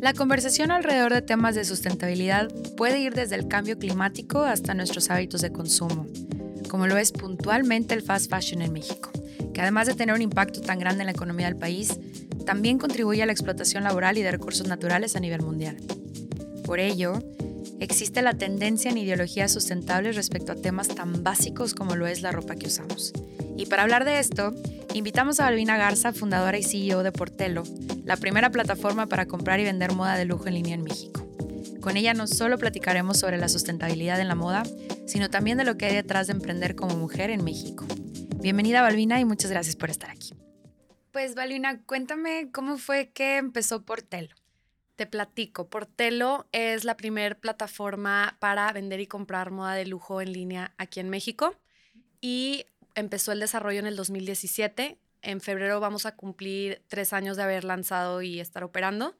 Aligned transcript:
La 0.00 0.14
conversación 0.14 0.70
alrededor 0.70 1.12
de 1.12 1.20
temas 1.20 1.54
de 1.54 1.64
sustentabilidad 1.64 2.48
puede 2.76 3.00
ir 3.00 3.14
desde 3.14 3.34
el 3.36 3.48
cambio 3.48 3.78
climático 3.78 4.42
hasta 4.42 4.72
nuestros 4.72 5.10
hábitos 5.10 5.42
de 5.42 5.52
consumo, 5.52 6.06
como 6.70 6.86
lo 6.86 6.96
es 6.96 7.12
puntualmente 7.12 7.94
el 7.94 8.02
fast 8.02 8.30
fashion 8.30 8.62
en 8.62 8.72
México, 8.72 9.10
que 9.52 9.60
además 9.60 9.86
de 9.86 9.94
tener 9.94 10.14
un 10.14 10.22
impacto 10.22 10.62
tan 10.62 10.78
grande 10.78 11.02
en 11.02 11.06
la 11.06 11.12
economía 11.12 11.46
del 11.46 11.56
país, 11.56 11.98
también 12.46 12.78
contribuye 12.78 13.22
a 13.22 13.26
la 13.26 13.32
explotación 13.32 13.84
laboral 13.84 14.16
y 14.16 14.22
de 14.22 14.30
recursos 14.30 14.66
naturales 14.66 15.14
a 15.14 15.20
nivel 15.20 15.42
mundial. 15.42 15.76
Por 16.64 16.80
ello, 16.80 17.22
existe 17.78 18.22
la 18.22 18.34
tendencia 18.34 18.90
en 18.90 18.98
ideologías 18.98 19.52
sustentables 19.52 20.16
respecto 20.16 20.52
a 20.52 20.56
temas 20.56 20.88
tan 20.88 21.22
básicos 21.22 21.74
como 21.74 21.94
lo 21.94 22.06
es 22.06 22.22
la 22.22 22.32
ropa 22.32 22.56
que 22.56 22.68
usamos. 22.68 23.12
Y 23.56 23.66
para 23.66 23.82
hablar 23.82 24.04
de 24.04 24.18
esto, 24.18 24.54
invitamos 24.94 25.40
a 25.40 25.44
Balbina 25.44 25.76
Garza, 25.76 26.12
fundadora 26.12 26.56
y 26.56 26.62
CEO 26.62 27.02
de 27.02 27.10
Portelo, 27.10 27.64
la 28.04 28.16
primera 28.16 28.50
plataforma 28.50 29.06
para 29.06 29.26
comprar 29.26 29.58
y 29.58 29.64
vender 29.64 29.92
moda 29.92 30.16
de 30.16 30.24
lujo 30.24 30.46
en 30.46 30.54
línea 30.54 30.74
en 30.74 30.84
México. 30.84 31.28
Con 31.80 31.96
ella 31.96 32.14
no 32.14 32.28
solo 32.28 32.58
platicaremos 32.58 33.18
sobre 33.18 33.36
la 33.36 33.48
sustentabilidad 33.48 34.20
en 34.20 34.28
la 34.28 34.36
moda, 34.36 34.62
sino 35.06 35.30
también 35.30 35.58
de 35.58 35.64
lo 35.64 35.76
que 35.76 35.86
hay 35.86 35.94
detrás 35.94 36.28
de 36.28 36.34
emprender 36.34 36.76
como 36.76 36.96
mujer 36.96 37.30
en 37.30 37.42
México. 37.42 37.84
Bienvenida 38.36 38.82
Balbina 38.82 39.18
y 39.18 39.24
muchas 39.24 39.50
gracias 39.50 39.74
por 39.74 39.90
estar 39.90 40.10
aquí. 40.10 40.32
Pues 41.10 41.34
Balbina, 41.34 41.82
cuéntame 41.82 42.50
cómo 42.52 42.78
fue 42.78 43.10
que 43.10 43.36
empezó 43.36 43.84
Portelo. 43.84 44.34
Te 44.94 45.06
platico, 45.06 45.68
Portelo 45.68 46.46
es 46.52 46.84
la 46.84 46.96
primera 46.96 47.34
plataforma 47.34 48.36
para 48.38 48.72
vender 48.72 49.00
y 49.00 49.08
comprar 49.08 49.50
moda 49.50 49.74
de 49.74 49.86
lujo 49.86 50.20
en 50.20 50.32
línea 50.32 50.72
aquí 50.78 51.00
en 51.00 51.10
México 51.10 51.56
y 52.26 52.64
empezó 52.94 53.32
el 53.32 53.40
desarrollo 53.40 53.78
en 53.78 53.86
el 53.86 53.96
2017. 53.96 54.98
En 55.22 55.40
febrero 55.40 55.80
vamos 55.80 56.06
a 56.06 56.16
cumplir 56.16 56.82
tres 56.88 57.12
años 57.12 57.36
de 57.36 57.42
haber 57.42 57.64
lanzado 57.64 58.22
y 58.22 58.40
estar 58.40 58.64
operando. 58.64 59.16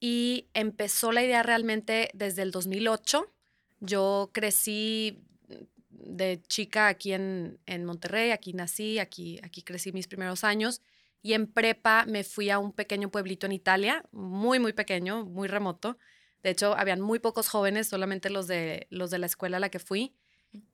Y 0.00 0.48
empezó 0.54 1.12
la 1.12 1.22
idea 1.22 1.42
realmente 1.42 2.10
desde 2.14 2.42
el 2.42 2.50
2008. 2.50 3.32
Yo 3.80 4.30
crecí 4.32 5.22
de 5.90 6.42
chica 6.48 6.88
aquí 6.88 7.12
en, 7.12 7.60
en 7.66 7.84
Monterrey, 7.84 8.30
aquí 8.30 8.52
nací, 8.52 8.98
aquí, 8.98 9.38
aquí 9.42 9.62
crecí 9.62 9.92
mis 9.92 10.08
primeros 10.08 10.42
años 10.42 10.82
y 11.22 11.34
en 11.34 11.46
prepa 11.46 12.04
me 12.06 12.24
fui 12.24 12.50
a 12.50 12.58
un 12.58 12.72
pequeño 12.72 13.10
pueblito 13.10 13.46
en 13.46 13.52
Italia, 13.52 14.04
muy, 14.10 14.58
muy 14.58 14.72
pequeño, 14.72 15.24
muy 15.24 15.46
remoto. 15.46 15.96
De 16.42 16.50
hecho, 16.50 16.76
habían 16.76 17.00
muy 17.00 17.20
pocos 17.20 17.48
jóvenes, 17.48 17.88
solamente 17.88 18.28
los 18.28 18.48
de, 18.48 18.88
los 18.90 19.10
de 19.10 19.18
la 19.18 19.26
escuela 19.26 19.58
a 19.58 19.60
la 19.60 19.68
que 19.70 19.78
fui. 19.78 20.16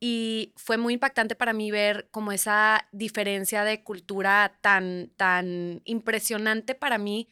Y 0.01 0.53
fue 0.57 0.77
muy 0.77 0.95
impactante 0.95 1.35
para 1.35 1.53
mí 1.53 1.71
ver 1.71 2.09
como 2.11 2.33
esa 2.33 2.89
diferencia 2.93 3.65
de 3.65 3.83
cultura 3.83 4.59
tan, 4.61 5.11
tan 5.17 5.83
impresionante 5.85 6.75
para 6.75 6.99
mí 6.99 7.29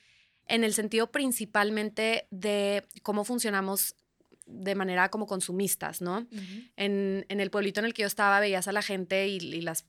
en 0.46 0.64
el 0.64 0.74
sentido 0.74 1.10
principalmente 1.10 2.28
de 2.30 2.84
cómo 3.02 3.24
funcionamos 3.24 3.96
de 4.46 4.76
manera 4.76 5.10
como 5.10 5.26
consumistas, 5.26 6.00
¿no? 6.00 6.24
en, 6.76 7.24
el 7.28 7.50
pueblito 7.50 7.80
en 7.80 7.86
el 7.86 7.94
que 7.94 8.02
yo 8.02 8.06
estaba 8.06 8.38
veías 8.38 8.68
a 8.68 8.72
la 8.72 8.82
gente 8.82 9.26
y, 9.26 9.60
las, 9.60 9.86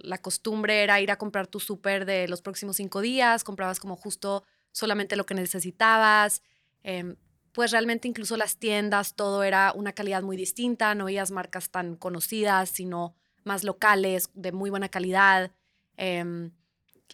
la 0.00 0.18
costumbre 0.18 0.82
era 0.82 1.00
ir 1.00 1.12
a 1.12 1.16
comprar 1.16 1.46
tu 1.46 1.60
súper 1.60 2.04
de 2.04 2.26
los 2.26 2.42
próximos 2.42 2.76
cinco 2.76 3.00
días, 3.00 3.44
comprabas 3.44 3.78
como 3.78 3.94
justo 3.94 4.44
solamente 4.72 5.14
lo 5.14 5.24
que 5.24 5.34
necesitabas, 5.34 6.42
em, 6.82 7.14
pues 7.56 7.70
realmente 7.70 8.06
incluso 8.06 8.36
las 8.36 8.58
tiendas, 8.58 9.14
todo 9.14 9.42
era 9.42 9.72
una 9.74 9.94
calidad 9.94 10.22
muy 10.22 10.36
distinta, 10.36 10.94
no 10.94 11.06
veías 11.06 11.30
marcas 11.30 11.70
tan 11.70 11.96
conocidas, 11.96 12.68
sino 12.68 13.14
más 13.44 13.64
locales, 13.64 14.28
de 14.34 14.52
muy 14.52 14.68
buena 14.68 14.90
calidad. 14.90 15.52
Em, 15.96 16.50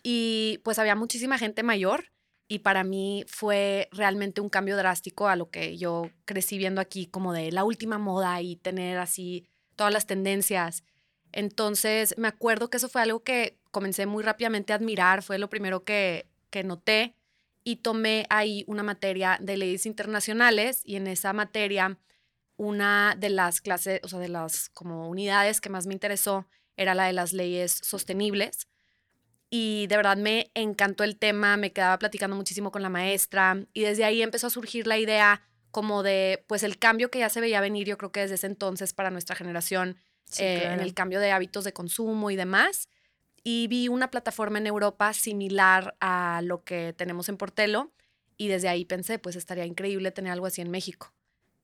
y 0.02 0.58
pues 0.64 0.80
había 0.80 0.96
muchísima 0.96 1.38
gente 1.38 1.62
mayor 1.62 2.10
y 2.48 2.58
para 2.58 2.82
mí 2.82 3.24
fue 3.28 3.88
realmente 3.92 4.40
un 4.40 4.48
cambio 4.48 4.76
drástico 4.76 5.28
a 5.28 5.36
lo 5.36 5.48
que 5.48 5.78
yo 5.78 6.10
crecí 6.24 6.58
viendo 6.58 6.80
aquí 6.80 7.06
como 7.06 7.32
de 7.32 7.52
la 7.52 7.62
última 7.62 7.98
moda 7.98 8.42
y 8.42 8.56
tener 8.56 8.98
así 8.98 9.46
todas 9.76 9.92
las 9.92 10.06
tendencias. 10.06 10.82
Entonces 11.30 12.16
me 12.18 12.26
acuerdo 12.26 12.68
que 12.68 12.78
eso 12.78 12.88
fue 12.88 13.02
algo 13.02 13.22
que 13.22 13.60
comencé 13.70 14.06
muy 14.06 14.24
rápidamente 14.24 14.72
a 14.72 14.76
admirar, 14.76 15.22
fue 15.22 15.38
lo 15.38 15.48
primero 15.48 15.84
que, 15.84 16.26
que 16.50 16.64
noté 16.64 17.14
y 17.64 17.76
tomé 17.76 18.26
ahí 18.30 18.64
una 18.66 18.82
materia 18.82 19.38
de 19.40 19.56
leyes 19.56 19.86
internacionales 19.86 20.82
y 20.84 20.96
en 20.96 21.06
esa 21.06 21.32
materia 21.32 21.98
una 22.56 23.16
de 23.18 23.30
las 23.30 23.60
clases, 23.60 24.00
o 24.02 24.08
sea, 24.08 24.18
de 24.18 24.28
las 24.28 24.68
como 24.70 25.08
unidades 25.08 25.60
que 25.60 25.70
más 25.70 25.86
me 25.86 25.94
interesó 25.94 26.46
era 26.76 26.94
la 26.94 27.06
de 27.06 27.12
las 27.12 27.32
leyes 27.32 27.78
sostenibles 27.82 28.68
y 29.54 29.86
de 29.88 29.96
verdad 29.96 30.16
me 30.16 30.50
encantó 30.54 31.04
el 31.04 31.18
tema, 31.18 31.56
me 31.56 31.72
quedaba 31.72 31.98
platicando 31.98 32.36
muchísimo 32.36 32.70
con 32.70 32.82
la 32.82 32.88
maestra 32.88 33.66
y 33.74 33.82
desde 33.82 34.04
ahí 34.04 34.22
empezó 34.22 34.46
a 34.46 34.50
surgir 34.50 34.86
la 34.86 34.98
idea 34.98 35.42
como 35.70 36.02
de, 36.02 36.44
pues 36.46 36.62
el 36.62 36.78
cambio 36.78 37.10
que 37.10 37.18
ya 37.18 37.28
se 37.28 37.40
veía 37.40 37.60
venir, 37.60 37.86
yo 37.86 37.98
creo 37.98 38.12
que 38.12 38.20
desde 38.20 38.36
ese 38.36 38.46
entonces 38.46 38.94
para 38.94 39.10
nuestra 39.10 39.36
generación, 39.36 39.96
eh, 40.38 40.70
en 40.72 40.80
el 40.80 40.94
cambio 40.94 41.20
de 41.20 41.32
hábitos 41.32 41.64
de 41.64 41.72
consumo 41.72 42.30
y 42.30 42.36
demás. 42.36 42.88
Y 43.44 43.66
vi 43.66 43.88
una 43.88 44.10
plataforma 44.10 44.58
en 44.58 44.66
Europa 44.66 45.12
similar 45.12 45.96
a 46.00 46.40
lo 46.44 46.62
que 46.62 46.92
tenemos 46.92 47.28
en 47.28 47.36
Portelo 47.36 47.92
y 48.36 48.48
desde 48.48 48.68
ahí 48.68 48.84
pensé, 48.84 49.18
pues 49.18 49.36
estaría 49.36 49.66
increíble 49.66 50.10
tener 50.12 50.32
algo 50.32 50.46
así 50.46 50.60
en 50.60 50.70
México. 50.70 51.12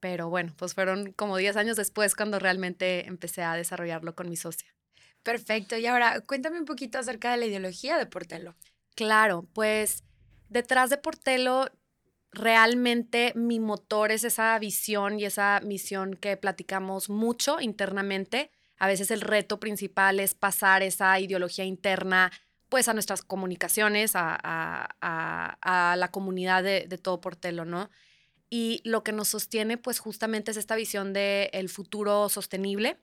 Pero 0.00 0.28
bueno, 0.28 0.54
pues 0.56 0.74
fueron 0.74 1.12
como 1.12 1.36
10 1.36 1.56
años 1.56 1.76
después 1.76 2.14
cuando 2.14 2.38
realmente 2.38 3.06
empecé 3.06 3.42
a 3.42 3.54
desarrollarlo 3.54 4.14
con 4.14 4.28
mi 4.28 4.36
socia. 4.36 4.74
Perfecto. 5.22 5.76
Y 5.76 5.86
ahora, 5.86 6.20
cuéntame 6.20 6.58
un 6.58 6.64
poquito 6.64 6.98
acerca 6.98 7.30
de 7.32 7.36
la 7.38 7.46
ideología 7.46 7.98
de 7.98 8.06
Portelo. 8.06 8.54
Claro, 8.94 9.46
pues 9.52 10.04
detrás 10.48 10.90
de 10.90 10.98
Portelo, 10.98 11.68
realmente 12.30 13.32
mi 13.34 13.60
motor 13.60 14.12
es 14.12 14.24
esa 14.24 14.58
visión 14.58 15.18
y 15.18 15.24
esa 15.24 15.60
misión 15.64 16.14
que 16.14 16.36
platicamos 16.36 17.10
mucho 17.10 17.60
internamente. 17.60 18.50
A 18.78 18.86
veces 18.86 19.10
el 19.10 19.20
reto 19.20 19.60
principal 19.60 20.20
es 20.20 20.34
pasar 20.34 20.82
esa 20.82 21.18
ideología 21.18 21.64
interna 21.64 22.30
pues 22.68 22.88
a 22.88 22.92
nuestras 22.92 23.22
comunicaciones, 23.22 24.12
a, 24.14 24.88
la 25.96 26.08
comunidad 26.10 26.62
de, 26.62 26.86
todo 26.98 27.20
Portelo, 27.20 27.64
¿no? 27.64 27.90
Y 28.50 28.80
lo 28.84 29.02
que 29.02 29.12
nos 29.12 29.28
sostiene 29.28 29.76
pues 29.78 29.98
justamente 29.98 30.50
es 30.50 30.56
esta 30.56 30.76
visión 30.76 31.12
del 31.12 31.48
el 31.52 31.68
futuro 31.68 32.28
sostenible, 32.28 32.98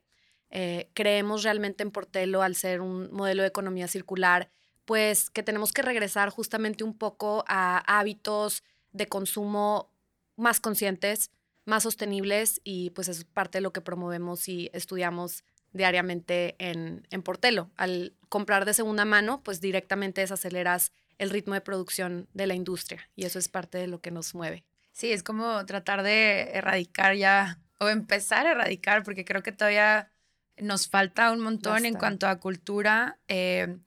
eh, 0.49 0.89
creemos 0.93 1.43
realmente 1.43 1.83
en 1.83 1.91
Portelo 1.91 2.41
al 2.41 2.55
ser 2.55 2.81
un 2.81 3.11
modelo 3.11 3.41
de 3.41 3.49
economía 3.49 3.87
circular, 3.87 4.49
pues 4.85 5.29
que 5.29 5.43
tenemos 5.43 5.73
que 5.73 5.81
regresar 5.81 6.29
justamente 6.29 6.83
un 6.83 6.97
poco 6.97 7.43
a 7.47 7.79
hábitos 7.99 8.63
de 8.91 9.07
consumo 9.07 9.91
más 10.35 10.59
conscientes, 10.59 11.31
más 11.65 11.83
sostenibles 11.83 12.61
y 12.63 12.91
pues 12.91 13.07
es 13.07 13.25
parte 13.25 13.57
de 13.57 13.63
lo 13.63 13.73
que 13.73 13.81
promovemos 13.81 14.47
y 14.47 14.69
estudiamos 14.73 15.43
diariamente 15.75 16.55
en, 16.57 17.05
en 17.11 17.21
Portelo. 17.21 17.69
Al 17.75 18.13
comprar 18.29 18.65
de 18.65 18.73
segunda 18.73 19.05
mano, 19.05 19.41
pues 19.43 19.61
directamente 19.61 20.21
desaceleras 20.21 20.91
el 21.17 21.29
ritmo 21.29 21.53
de 21.53 21.61
producción 21.61 22.27
de 22.33 22.47
la 22.47 22.55
industria 22.55 23.09
y 23.15 23.25
eso 23.25 23.39
es 23.39 23.49
parte 23.49 23.77
de 23.77 23.87
lo 23.87 24.01
que 24.01 24.11
nos 24.11 24.33
mueve. 24.33 24.63
Sí, 24.91 25.11
es 25.11 25.23
como 25.23 25.65
tratar 25.65 26.03
de 26.03 26.51
erradicar 26.53 27.15
ya 27.15 27.59
o 27.79 27.89
empezar 27.89 28.47
a 28.47 28.51
erradicar, 28.51 29.03
porque 29.03 29.25
creo 29.25 29.43
que 29.43 29.51
todavía 29.51 30.09
nos 30.57 30.87
falta 30.87 31.31
un 31.31 31.41
montón 31.41 31.85
en 31.85 31.95
cuanto 31.95 32.27
a 32.27 32.39
cultura. 32.39 33.19
Eh, 33.27 33.77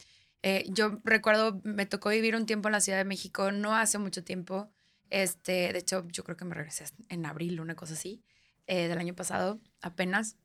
eh, 0.43 0.67
yo 0.69 1.01
recuerdo, 1.05 1.61
me 1.65 1.87
tocó 1.87 2.11
vivir 2.11 2.37
un 2.37 2.45
tiempo 2.45 2.69
en 2.69 2.73
la 2.73 2.81
Ciudad 2.81 2.99
de 2.99 3.05
México, 3.05 3.51
no 3.51 3.75
hace 3.75 3.97
mucho 3.97 4.23
tiempo. 4.23 4.69
Este, 5.09 5.73
de 5.73 5.79
hecho, 5.79 6.07
yo 6.09 6.23
creo 6.25 6.37
que 6.37 6.45
me 6.45 6.55
regresé 6.55 6.85
en 7.09 7.25
abril, 7.25 7.61
una 7.61 7.75
cosa 7.75 7.95
así, 7.95 8.23
eh, 8.67 8.89
del 8.89 8.99
año 8.99 9.15
pasado, 9.15 9.59
apenas. 9.81 10.37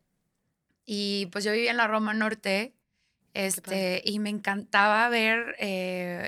Y 0.86 1.28
pues 1.28 1.44
yo 1.44 1.52
vivía 1.52 1.72
en 1.72 1.78
la 1.78 1.88
Roma 1.88 2.14
Norte, 2.14 2.74
este, 3.34 4.02
y 4.06 4.20
me 4.20 4.30
encantaba 4.30 5.10
ver, 5.10 5.56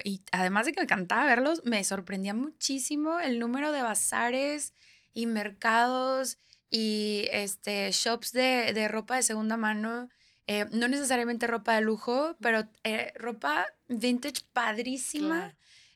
y 0.03 0.21
además 0.31 0.65
de 0.65 0.71
que 0.71 0.79
me 0.79 0.85
encantaba 0.85 1.25
verlos, 1.25 1.63
me 1.65 1.83
sorprendía 1.83 2.33
muchísimo 2.33 3.19
el 3.19 3.37
número 3.39 3.71
de 3.71 3.83
bazares 3.83 4.73
y 5.13 5.27
mercados 5.27 6.39
y 6.69 7.27
este, 7.31 7.89
shops 7.91 8.31
de, 8.31 8.73
de 8.73 8.87
ropa 8.87 9.15
de 9.15 9.23
segunda 9.23 9.57
mano. 9.57 10.09
Eh, 10.47 10.65
no 10.71 10.87
necesariamente 10.87 11.47
ropa 11.47 11.75
de 11.75 11.81
lujo, 11.81 12.35
pero 12.39 12.67
eh, 12.83 13.13
ropa 13.15 13.65
vintage 13.87 14.41
padrísima. 14.53 15.55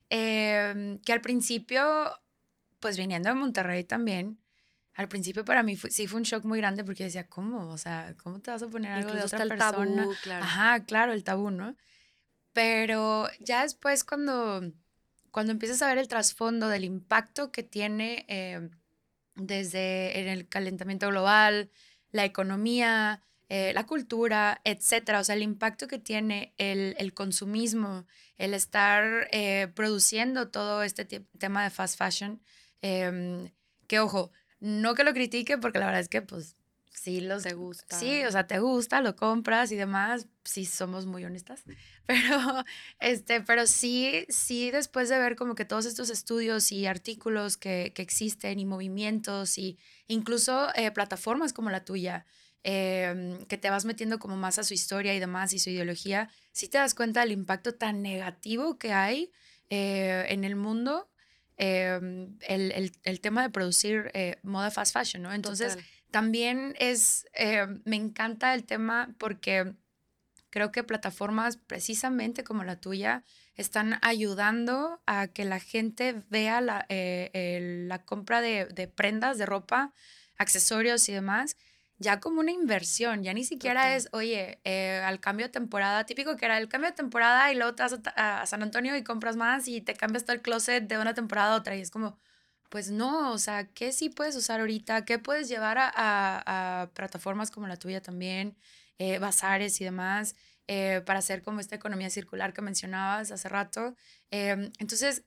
Em, 0.10 0.98
que 1.00 1.14
al 1.14 1.22
principio, 1.22 1.84
pues 2.80 2.98
viniendo 2.98 3.30
de 3.30 3.36
Monterrey 3.36 3.84
también, 3.84 4.40
al 5.00 5.08
principio 5.08 5.46
para 5.46 5.64
mí 5.64 5.78
sí 5.78 6.08
fue 6.08 6.18
un 6.18 6.24
shock 6.24 6.44
muy 6.44 6.60
grande 6.60 6.84
porque 6.84 7.06
decía, 7.06 7.26
¿cómo? 7.26 7.70
O 7.70 7.78
sea, 7.78 8.16
¿cómo 8.22 8.42
te 8.42 8.52
vas 8.52 8.62
a 8.64 8.68
poner 8.68 8.92
algo 8.92 9.14
de 9.14 9.24
otra 9.24 9.46
persona? 9.46 10.06
claro. 10.22 10.44
Ajá, 10.44 10.84
claro, 10.84 11.14
el 11.14 11.24
tabú, 11.24 11.52
¿no? 11.52 11.78
Pero 12.52 13.30
ya 13.40 13.62
después 13.62 14.04
cuando, 14.04 14.62
cuando 15.32 15.54
empiezas 15.54 15.82
a 15.82 15.88
ver 15.88 16.00
el 16.00 16.10
trasfondo 16.10 16.68
del 16.68 16.84
impacto 16.84 17.50
que 17.50 17.64
tiene 17.64 18.26
em, 18.28 18.72
desde 19.36 20.34
el 20.34 20.50
calentamiento 20.50 21.08
global, 21.08 21.72
la 22.12 22.26
economía, 22.26 23.22
eh, 23.48 23.72
la 23.74 23.86
cultura, 23.86 24.60
etcétera. 24.66 25.22
O 25.22 25.24
sea, 25.24 25.36
el 25.36 25.44
impacto 25.44 25.88
que 25.88 26.00
tiene 26.00 26.54
el, 26.58 27.14
consumismo, 27.14 28.06
el 28.38 28.54
estar 28.54 29.30
eh, 29.32 29.70
produciendo 29.74 30.50
todo 30.50 30.84
este 30.84 31.06
tema 31.06 31.64
de 31.64 31.70
fast 31.70 31.98
fashion. 31.98 32.42
Em, 32.82 33.50
que 33.88 34.02
ojo, 34.02 34.34
no 34.60 34.96
que 34.96 35.04
lo 35.04 35.14
critique 35.14 35.58
porque 35.58 35.80
la 35.80 35.86
verdad 35.86 36.02
es 36.02 36.10
que 36.10 36.22
pues 36.22 36.56
sí 36.92 37.22
los 37.22 37.44
te 37.44 37.54
gusta. 37.54 37.98
Sí, 37.98 38.24
o 38.26 38.32
sea, 38.32 38.48
te 38.48 38.60
gusta, 38.60 39.02
lo 39.02 39.16
compras 39.16 39.72
y 39.72 39.76
demás, 39.76 40.28
sí 40.44 40.66
somos 40.66 41.06
muy 41.06 41.24
honestas, 41.24 41.64
pero 42.06 42.66
este, 43.00 43.42
pero 43.42 43.68
sí 43.68 44.26
sí 44.30 44.72
después 44.72 45.10
de 45.10 45.20
ver 45.20 45.36
como 45.36 45.56
que 45.56 45.66
todos 45.66 45.86
estos 45.86 46.10
estudios 46.10 46.72
y 46.72 46.86
artículos 46.86 47.58
que, 47.58 47.94
que 47.96 48.02
existen 48.02 48.60
y 48.60 48.66
movimientos 48.66 49.58
y 49.58 49.78
incluso 50.08 50.70
eh, 50.76 50.92
plataformas 50.92 51.54
como 51.54 51.70
la 51.70 51.86
tuya 51.86 52.26
em, 52.64 53.46
que 53.46 53.58
te 53.58 53.70
vas 53.70 53.86
metiendo 53.86 54.20
como 54.20 54.36
más 54.36 54.60
a 54.60 54.64
su 54.64 54.74
historia 54.74 55.14
y 55.16 55.20
demás 55.20 55.54
y 55.54 55.60
su 55.60 55.70
ideología, 55.70 56.30
sí 56.52 56.68
te 56.68 56.78
das 56.78 56.96
cuenta 56.96 57.22
del 57.22 57.32
impacto 57.32 57.76
tan 57.76 58.02
negativo 58.02 58.78
que 58.78 58.92
hay 58.92 59.32
eh, 59.70 60.26
en 60.30 60.44
el 60.44 60.56
mundo 60.56 61.09
em, 61.60 62.38
el, 62.48 62.72
el, 62.72 62.92
el, 63.04 63.20
tema 63.20 63.44
de 63.44 63.50
producir 63.50 64.10
eh, 64.14 64.38
moda 64.44 64.72
fast 64.72 64.94
fashion, 64.94 65.22
¿no? 65.22 65.34
Entonces, 65.34 65.78
también 66.10 66.74
es, 66.80 67.28
eh, 67.34 67.68
me 67.84 67.98
encanta 67.98 68.54
el 68.54 68.64
tema 68.64 69.14
porque 69.18 69.74
creo 70.50 70.72
que 70.72 70.84
plataformas 70.84 71.58
precisamente 71.58 72.44
como 72.44 72.64
la 72.64 72.78
tuya 72.78 73.24
están 73.56 74.00
ayudando 74.02 75.02
a 75.06 75.28
que 75.28 75.44
la 75.44 75.60
gente 75.60 76.24
vea 76.30 76.62
la, 76.62 76.86
eh, 76.90 77.86
la 77.88 78.04
compra 78.06 78.42
de, 78.42 78.66
de, 78.66 78.88
prendas, 78.88 79.38
de 79.38 79.46
ropa, 79.46 79.94
accesorios 80.38 81.10
y 81.10 81.14
demás, 81.14 81.58
ya 82.00 82.20
como 82.20 82.40
una 82.40 82.52
inversión, 82.52 83.24
ya 83.24 83.34
ni 83.34 83.44
siquiera 83.44 83.96
es, 83.96 84.10
oye, 84.14 84.60
eh, 84.64 85.02
al 85.06 85.20
cambio 85.20 85.48
de 85.48 85.52
temporada, 85.52 86.06
típico 86.06 86.36
que 86.38 86.46
era 86.46 86.58
el 86.58 86.70
cambio 86.70 86.90
de 86.90 86.96
temporada 86.96 87.52
y 87.52 87.56
luego 87.56 87.76
te 87.76 87.84
vas 87.84 87.94
a, 88.16 88.42
a, 88.42 88.46
San 88.46 88.64
Antonio 88.64 88.96
y 88.96 89.04
compras 89.04 89.36
más 89.36 89.68
y 89.68 89.82
te 89.82 89.94
cambias 89.96 90.24
todo 90.26 90.34
el 90.36 90.42
closet 90.42 90.88
de 90.88 90.98
una 90.98 91.14
temporada 91.14 91.54
a 91.54 91.58
otra 91.58 91.76
y 91.76 91.82
es 91.82 91.92
como, 91.92 92.18
pues 92.70 92.92
no, 92.92 93.32
o 93.34 93.38
sea, 93.38 93.68
¿qué 93.74 93.92
sí 93.92 94.10
puedes 94.10 94.36
usar 94.36 94.60
ahorita? 94.62 95.04
¿Qué 95.06 95.20
puedes 95.20 95.50
llevar 95.50 95.78
a, 95.80 96.90
plataformas 96.94 97.52
como 97.52 97.68
la 97.68 97.78
tuya 97.78 98.02
también, 98.02 98.56
eh, 99.00 99.20
bazares 99.20 99.82
y 99.82 99.86
demás, 99.86 100.36
eh, 100.68 101.02
para 101.06 101.20
hacer 101.20 101.42
como 101.42 101.60
esta 101.60 101.76
economía 101.76 102.10
circular 102.10 102.54
que 102.54 102.62
mencionabas 102.62 103.32
hace 103.32 103.50
rato? 103.50 103.96
Em, 104.32 104.72
entonces, 104.80 105.26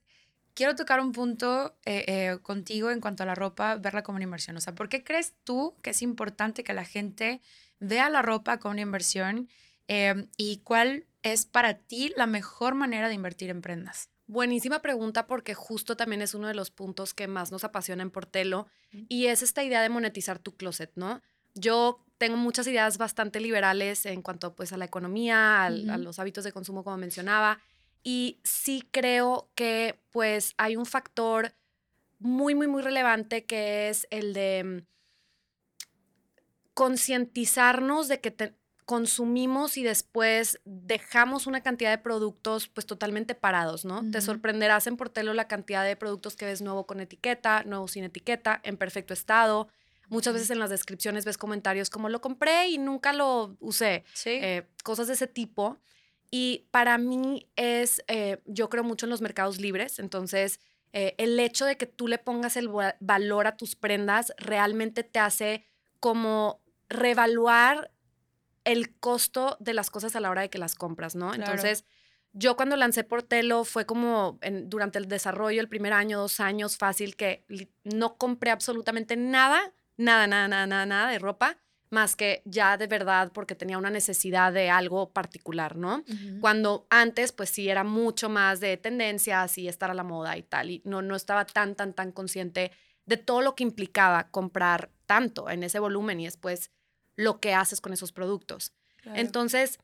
quiero 0.53 0.75
tocar 0.75 0.99
un 0.99 1.11
punto 1.11 1.75
eh, 1.85 2.37
contigo 2.41 2.91
en 2.91 3.01
cuanto 3.01 3.23
a 3.23 3.25
la 3.25 3.35
ropa, 3.35 3.75
verla 3.75 4.03
como 4.03 4.17
una 4.17 4.23
inversión. 4.23 4.57
O 4.57 4.61
sea, 4.61 4.75
¿por 4.75 4.89
qué 4.89 5.03
crees 5.03 5.33
tú 5.43 5.75
que 5.81 5.91
es 5.91 6.01
importante 6.01 6.63
que 6.63 6.73
la 6.73 6.85
gente 6.85 7.41
vea 7.79 8.09
la 8.09 8.21
ropa 8.21 8.59
como 8.59 8.73
una 8.73 8.81
inversión? 8.81 9.49
Em, 9.87 10.27
¿Y 10.37 10.57
cuál 10.63 11.05
es 11.23 11.45
para 11.45 11.77
ti 11.77 12.13
la 12.15 12.27
mejor 12.27 12.75
manera 12.75 13.07
de 13.07 13.15
invertir 13.15 13.49
en 13.49 13.61
prendas? 13.61 14.09
Buenísima 14.27 14.81
pregunta 14.81 15.27
porque 15.27 15.53
justo 15.53 15.97
también 15.97 16.21
es 16.21 16.33
uno 16.33 16.47
de 16.47 16.53
los 16.53 16.71
puntos 16.71 17.13
que 17.13 17.27
más 17.27 17.51
nos 17.51 17.63
apasiona 17.63 18.03
en 18.03 18.09
Portelo 18.09 18.67
y 19.09 19.25
es 19.27 19.43
esta 19.43 19.63
idea 19.63 19.81
de 19.81 19.89
monetizar 19.89 20.39
tu 20.39 20.55
closet, 20.55 20.91
¿no? 20.95 21.21
Yo 21.55 22.05
tengo 22.17 22.37
muchas 22.37 22.65
ideas 22.67 22.97
bastante 22.97 23.41
liberales 23.41 24.05
en 24.05 24.21
cuanto 24.21 24.55
pues 24.55 24.71
a 24.71 24.77
la 24.77 24.85
economía, 24.85 25.65
a 25.65 25.69
los 25.69 26.19
hábitos 26.19 26.45
de 26.45 26.53
consumo 26.53 26.83
como 26.83 26.97
mencionaba 26.97 27.59
y 28.03 28.39
sí 28.43 28.87
creo 28.91 29.49
que 29.55 29.99
pues 30.11 30.53
hay 30.57 30.75
un 30.75 30.85
factor 30.85 31.53
muy, 32.19 32.55
muy, 32.55 32.67
muy 32.67 32.81
relevante 32.81 33.45
que 33.45 33.89
es 33.89 34.07
el 34.09 34.33
de 34.33 34.63
mm, 34.63 34.77
concientizarnos 36.73 38.07
de 38.07 38.19
que 38.19 38.55
consumimos 38.85 39.77
y 39.77 39.83
después 39.83 40.59
dejamos 40.65 41.47
una 41.47 41.61
cantidad 41.61 41.91
de 41.91 41.97
productos 41.97 42.67
pues 42.67 42.85
totalmente 42.85 43.35
parados, 43.35 43.85
¿no? 43.85 44.03
Te 44.11 44.21
sorprenderás 44.21 44.87
en 44.87 44.97
Portelo 44.97 45.33
la 45.33 45.47
cantidad 45.47 45.85
de 45.85 45.95
productos 45.95 46.35
que 46.35 46.45
ves 46.45 46.61
nuevo 46.61 46.85
con 46.85 46.99
etiqueta, 46.99 47.63
nuevo 47.63 47.87
sin 47.87 48.03
etiqueta, 48.03 48.59
en 48.63 48.77
perfecto 48.77 49.13
estado. 49.13 49.69
Muchas 50.09 50.33
veces 50.33 50.49
en 50.49 50.59
las 50.59 50.69
descripciones 50.69 51.23
ves 51.23 51.37
comentarios 51.37 51.89
como 51.89 52.09
lo 52.09 52.19
compré 52.19 52.67
y 52.67 52.77
nunca 52.77 53.13
lo 53.13 53.55
usé, 53.59 54.03
eh, 54.25 54.67
cosas 54.83 55.07
de 55.07 55.13
ese 55.13 55.27
tipo. 55.27 55.77
Y 56.35 56.65
para 56.71 56.97
mí 56.97 57.47
es, 57.55 58.03
eh, 58.07 58.41
yo 58.45 58.67
creo 58.67 58.83
mucho 58.83 59.05
en 59.05 59.11
los 59.11 59.21
mercados 59.21 59.61
libres, 59.61 59.99
entonces 59.99 60.59
eh, 60.91 61.13
el 61.19 61.39
hecho 61.39 61.63
de 61.63 61.77
que 61.77 61.85
tú 61.85 62.07
le 62.07 62.17
pongas 62.17 62.57
el 62.57 62.71
valor 62.99 63.45
a 63.45 63.55
tus 63.55 63.75
prendas 63.75 64.33
realmente 64.39 65.03
te 65.03 65.19
hace 65.19 65.63
como 65.99 66.59
revaluar 66.89 67.91
el 68.63 68.95
costo 68.95 69.57
de 69.59 69.75
las 69.75 69.91
cosas 69.91 70.15
a 70.15 70.21
la 70.21 70.31
hora 70.31 70.41
de 70.41 70.49
que 70.49 70.57
las 70.57 70.73
compras, 70.73 71.13
¿no? 71.13 71.35
Entonces, 71.35 71.85
yo 72.31 72.55
cuando 72.55 72.77
lancé 72.77 73.03
Portelo 73.03 73.63
fue 73.63 73.85
como 73.85 74.39
durante 74.63 74.97
el 74.97 75.07
desarrollo, 75.07 75.61
el 75.61 75.69
primer 75.69 75.93
año, 75.93 76.17
dos 76.17 76.39
años, 76.39 76.77
fácil, 76.77 77.15
que 77.15 77.45
no 77.83 78.17
compré 78.17 78.49
absolutamente 78.49 79.17
nada, 79.17 79.71
nada, 79.97 80.25
nada, 80.25 80.47
nada, 80.47 80.65
nada, 80.65 80.85
nada 80.87 81.11
de 81.11 81.19
ropa, 81.19 81.59
más 81.93 82.15
que 82.15 82.41
ya 82.45 82.75
de 82.77 82.87
verdad 82.87 83.31
porque 83.33 83.55
tenía 83.55 83.77
una 83.77 83.89
necesidad 83.89 84.51
de 84.51 84.69
algo 84.69 85.11
particular, 85.11 85.77
¿no? 85.77 86.03
Cuando 86.41 86.85
antes, 86.89 87.31
pues 87.31 87.49
sí, 87.49 87.69
era 87.69 87.83
mucho 87.83 88.27
más 88.27 88.59
de 88.59 88.75
tendencias 88.77 89.57
y 89.57 89.67
estar 89.67 89.89
a 89.89 89.93
la 89.93 90.03
moda 90.03 90.35
y 90.37 90.43
tal, 90.43 90.71
y 90.71 90.81
no, 90.83 91.01
no 91.01 91.15
estaba 91.15 91.45
tan, 91.45 91.75
tan, 91.75 91.93
tan 91.93 92.11
consciente 92.11 92.71
de 93.05 93.17
todo 93.17 93.41
lo 93.41 93.55
que 93.55 93.63
implicaba 93.63 94.29
comprar 94.29 94.89
tanto 95.05 95.49
en 95.49 95.63
ese 95.63 95.79
volumen 95.79 96.19
y 96.19 96.25
después 96.25 96.71
lo 97.15 97.39
que 97.39 97.53
haces 97.53 97.79
con 97.79 97.93
esos 97.93 98.11
productos. 98.11 98.73
Entonces, 99.15 99.79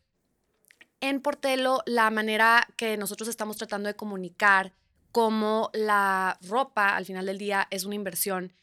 en 1.01 1.21
Portelo, 1.21 1.83
la 1.85 2.09
manera 2.09 2.67
que 2.75 2.97
nosotros 2.97 3.29
estamos 3.29 3.57
tratando 3.57 3.87
de 3.87 3.95
comunicar 3.95 4.73
cómo 5.11 5.69
la 5.73 6.37
ropa 6.41 6.95
al 6.95 7.05
final 7.05 7.25
del 7.25 7.37
día 7.37 7.67
es 7.71 7.85
una 7.85 7.95
inversión 7.95 8.53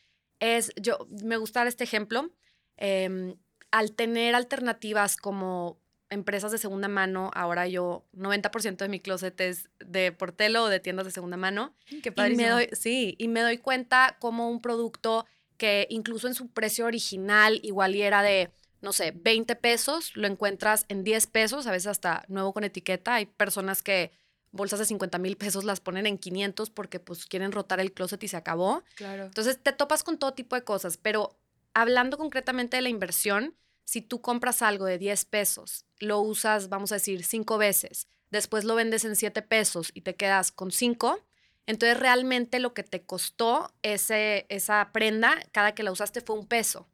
es, 0.40 0.72
yo, 0.76 1.06
me 1.22 1.36
gusta 1.36 1.66
este 1.66 1.84
ejemplo, 1.84 2.30
em, 2.76 3.36
al 3.70 3.92
tener 3.92 4.34
alternativas 4.34 5.16
como 5.16 5.78
empresas 6.10 6.52
de 6.52 6.58
segunda 6.58 6.88
mano, 6.88 7.30
ahora 7.34 7.66
yo 7.66 8.04
90% 8.12 8.84
de 8.84 8.88
mi 8.88 9.00
closet 9.00 9.40
es 9.40 9.68
de 9.80 10.12
Portelo 10.12 10.64
o 10.64 10.68
de 10.68 10.80
tiendas 10.80 11.06
de 11.06 11.12
segunda 11.12 11.36
mano. 11.36 11.74
Qué 12.02 12.12
y 12.16 12.36
me 12.36 12.48
doy, 12.48 12.68
Sí, 12.72 13.16
y 13.18 13.28
me 13.28 13.40
doy 13.40 13.58
cuenta 13.58 14.16
como 14.20 14.48
un 14.50 14.60
producto 14.60 15.26
que 15.56 15.86
incluso 15.90 16.28
en 16.28 16.34
su 16.34 16.48
precio 16.48 16.86
original 16.86 17.60
igual 17.62 17.96
y 17.96 18.02
era 18.02 18.22
de, 18.22 18.50
no 18.82 18.92
sé, 18.92 19.12
20 19.16 19.56
pesos, 19.56 20.12
lo 20.16 20.26
encuentras 20.26 20.84
en 20.88 21.02
10 21.02 21.26
pesos, 21.28 21.66
a 21.66 21.72
veces 21.72 21.88
hasta 21.88 22.24
nuevo 22.28 22.52
con 22.52 22.64
etiqueta. 22.64 23.14
Hay 23.14 23.26
personas 23.26 23.82
que 23.82 24.12
bolsas 24.52 24.78
de 24.78 24.84
50 24.86 25.18
mil 25.18 25.36
pesos 25.36 25.64
las 25.64 25.80
ponen 25.80 26.06
en 26.06 26.18
500 26.18 26.70
porque 26.70 27.00
pues 27.00 27.26
quieren 27.26 27.52
rotar 27.52 27.80
el 27.80 27.92
closet 27.92 28.22
y 28.22 28.28
se 28.28 28.36
acabó. 28.36 28.84
Claro. 28.94 29.24
Entonces 29.24 29.58
te 29.62 29.72
topas 29.72 30.02
con 30.02 30.18
todo 30.18 30.34
tipo 30.34 30.56
de 30.56 30.62
cosas, 30.62 30.98
pero 30.98 31.36
hablando 31.76 32.16
concretamente 32.16 32.78
de 32.78 32.82
la 32.82 32.88
inversión, 32.88 33.54
si 33.84 34.00
tú 34.00 34.22
compras 34.22 34.62
algo 34.62 34.86
de 34.86 34.96
10 34.96 35.26
pesos, 35.26 35.84
lo 35.98 36.20
usas, 36.20 36.70
vamos 36.70 36.90
a 36.90 36.94
decir, 36.94 37.22
5 37.22 37.58
veces, 37.58 38.08
después 38.30 38.64
lo 38.64 38.74
vendes 38.74 39.04
en 39.04 39.14
7 39.14 39.42
pesos 39.42 39.90
y 39.92 40.00
te 40.00 40.16
quedas 40.16 40.52
con 40.52 40.70
5, 40.70 41.20
entonces 41.66 42.00
realmente 42.00 42.60
lo 42.60 42.72
que 42.72 42.82
te 42.82 43.02
costó 43.02 43.74
ese, 43.82 44.46
esa 44.48 44.88
prenda, 44.90 45.36
cada 45.52 45.74
que 45.74 45.82
la 45.82 45.92
usaste 45.92 46.22
fue 46.22 46.38
un 46.38 46.46
peso. 46.46 46.88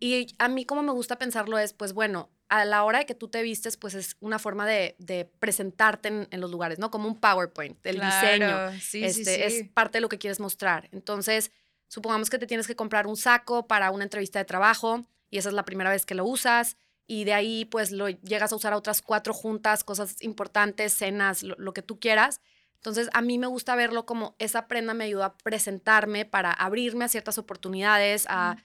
Y 0.00 0.34
a 0.38 0.48
mí 0.48 0.64
como 0.64 0.82
me 0.82 0.90
gusta 0.90 1.16
pensarlo 1.16 1.58
es, 1.58 1.74
pues 1.74 1.92
bueno, 1.92 2.28
a 2.48 2.64
la 2.64 2.82
hora 2.82 3.00
de 3.00 3.06
que 3.06 3.14
tú 3.14 3.28
te 3.28 3.40
vistes, 3.42 3.76
pues 3.76 3.94
es 3.94 4.16
una 4.18 4.40
forma 4.40 4.66
de, 4.66 5.30
presentarte 5.38 6.08
en, 6.08 6.40
los 6.40 6.50
lugares, 6.50 6.80
¿no? 6.80 6.90
Como 6.90 7.06
un 7.06 7.20
PowerPoint, 7.20 7.86
el 7.86 8.00
diseño. 8.00 8.72
Sí, 8.80 9.04
este, 9.04 9.24
sí, 9.50 9.62
Es 9.62 9.68
parte 9.68 9.98
de 9.98 10.00
lo 10.00 10.08
que 10.08 10.18
quieres 10.18 10.40
mostrar. 10.40 10.88
Entonces, 10.90 11.52
supongamos 11.94 12.28
que 12.28 12.40
te 12.40 12.48
tienes 12.48 12.66
que 12.66 12.74
comprar 12.74 13.06
un 13.06 13.16
saco 13.16 13.68
para 13.68 13.92
una 13.92 14.02
entrevista 14.02 14.40
de 14.40 14.44
trabajo 14.44 15.06
y 15.30 15.38
esa 15.38 15.50
es 15.50 15.54
la 15.54 15.64
primera 15.64 15.90
vez 15.90 16.04
que 16.04 16.16
lo 16.16 16.24
usas 16.24 16.76
y 17.06 17.22
de 17.22 17.34
ahí 17.34 17.66
pues 17.66 17.92
lo 17.92 18.08
llegas 18.08 18.52
a 18.52 18.56
usar 18.56 18.72
a 18.72 18.76
otras 18.76 19.00
cuatro 19.00 19.32
juntas, 19.32 19.84
cosas 19.84 20.20
importantes, 20.20 20.92
cenas, 20.92 21.44
lo 21.44 21.72
que 21.72 21.82
tú 21.82 22.00
quieras. 22.00 22.40
Entonces, 22.78 23.08
a 23.12 23.22
mí 23.22 23.38
me 23.38 23.46
gusta 23.46 23.76
verlo 23.76 24.06
como 24.06 24.34
esa 24.40 24.66
prenda 24.66 24.92
me 24.92 25.04
ayuda 25.04 25.26
a 25.26 25.36
presentarme 25.38 26.24
para 26.24 26.50
abrirme 26.50 27.04
a 27.04 27.08
ciertas 27.08 27.38
oportunidades, 27.38 28.26
a, 28.28 28.56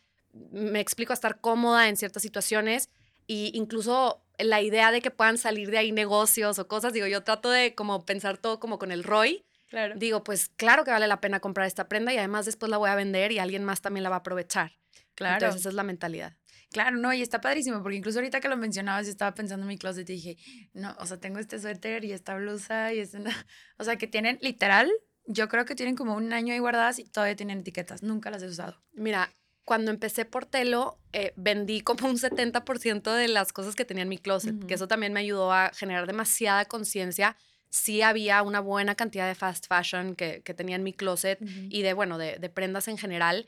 me 0.51 0.79
explico, 0.79 1.13
a 1.13 1.19
estar 1.19 1.39
cómoda 1.39 1.87
en 1.87 1.97
ciertas 1.97 2.23
situaciones 2.23 2.89
e 3.27 3.51
incluso 3.53 4.23
la 4.39 4.59
idea 4.61 4.89
de 4.89 5.01
que 5.01 5.11
puedan 5.11 5.37
salir 5.37 5.69
de 5.69 5.77
ahí 5.77 5.91
negocios 5.91 6.57
o 6.57 6.67
cosas, 6.67 6.93
digo, 6.93 7.05
yo 7.05 7.23
trato 7.23 7.51
de 7.51 7.75
como 7.75 8.05
pensar 8.05 8.39
todo 8.39 8.59
como 8.59 8.79
con 8.79 8.91
el 8.91 9.03
ROI. 9.03 9.45
Claro. 9.69 9.95
Digo, 9.97 10.23
pues 10.23 10.49
claro 10.49 10.83
que 10.83 10.91
vale 10.91 11.07
la 11.07 11.21
pena 11.21 11.39
comprar 11.39 11.67
esta 11.67 11.87
prenda 11.87 12.13
y 12.13 12.17
además 12.17 12.45
después 12.45 12.69
la 12.69 12.77
voy 12.77 12.89
a 12.89 12.95
vender 12.95 13.31
y 13.31 13.39
alguien 13.39 13.63
más 13.63 13.81
también 13.81 14.03
la 14.03 14.09
va 14.09 14.17
a 14.17 14.19
aprovechar. 14.19 14.73
Claro. 15.15 15.35
Entonces 15.35 15.61
esa 15.61 15.69
es 15.69 15.75
la 15.75 15.83
mentalidad. 15.83 16.35
Claro, 16.71 16.97
no, 16.97 17.11
y 17.13 17.21
está 17.21 17.41
padrísimo, 17.41 17.81
porque 17.81 17.97
incluso 17.97 18.19
ahorita 18.19 18.39
que 18.41 18.47
lo 18.47 18.55
mencionabas, 18.55 19.07
yo 19.07 19.11
estaba 19.11 19.33
pensando 19.33 19.63
en 19.63 19.69
mi 19.69 19.77
closet 19.77 20.07
y 20.09 20.13
dije, 20.13 20.37
no, 20.73 20.95
o 20.99 21.05
sea, 21.05 21.19
tengo 21.19 21.39
este 21.39 21.59
suéter 21.59 22.05
y 22.05 22.11
esta 22.11 22.35
blusa 22.35 22.93
y 22.93 22.99
este, 22.99 23.17
o 23.77 23.83
sea, 23.83 23.95
que 23.97 24.07
tienen 24.07 24.37
literal, 24.41 24.89
yo 25.25 25.47
creo 25.49 25.65
que 25.65 25.75
tienen 25.75 25.95
como 25.95 26.15
un 26.15 26.31
año 26.31 26.53
ahí 26.53 26.59
guardadas 26.59 26.99
y 26.99 27.05
todavía 27.05 27.35
tienen 27.35 27.59
etiquetas, 27.59 28.03
nunca 28.03 28.29
las 28.29 28.43
he 28.43 28.47
usado. 28.47 28.79
Mira, 28.93 29.31
cuando 29.65 29.91
empecé 29.91 30.25
Portelo, 30.25 30.99
eh, 31.13 31.33
vendí 31.35 31.81
como 31.81 32.07
un 32.07 32.17
70% 32.17 33.13
de 33.13 33.27
las 33.27 33.51
cosas 33.51 33.75
que 33.75 33.85
tenía 33.85 34.03
en 34.03 34.09
mi 34.09 34.17
closet, 34.17 34.65
que 34.65 34.73
eso 34.73 34.87
también 34.87 35.13
me 35.13 35.19
ayudó 35.19 35.51
a 35.51 35.71
generar 35.75 36.07
demasiada 36.07 36.65
conciencia. 36.65 37.35
Sí 37.69 38.01
había 38.01 38.41
una 38.41 38.59
buena 38.59 38.95
cantidad 38.95 39.27
de 39.27 39.35
fast 39.35 39.67
fashion 39.67 40.15
que, 40.15 40.41
tenía 40.41 40.75
en 40.75 40.83
mi 40.83 40.93
closet 40.93 41.39
y 41.41 41.81
de, 41.81 41.93
bueno, 41.93 42.17
de, 42.17 42.37
de, 42.37 42.49
prendas 42.49 42.87
en 42.87 42.97
general. 42.97 43.47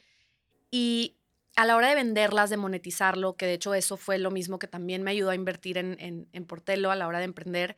Y 0.70 1.16
a 1.56 1.66
la 1.66 1.76
hora 1.76 1.90
de 1.90 1.96
venderlas, 1.96 2.50
de 2.50 2.58
monetizarlo, 2.58 3.36
que 3.36 3.46
de 3.46 3.54
hecho 3.54 3.74
eso 3.74 3.98
fue 3.98 4.18
lo 4.18 4.32
mismo 4.32 4.60
que 4.60 4.68
también 4.68 5.04
me 5.04 5.12
ayudó 5.12 5.32
a 5.32 5.36
invertir 5.36 5.78
en, 5.78 5.98
en, 6.00 6.28
en 6.32 6.46
Portelo 6.46 6.92
a 6.92 6.96
la 6.96 7.08
hora 7.08 7.20
de 7.20 7.26
emprender, 7.26 7.78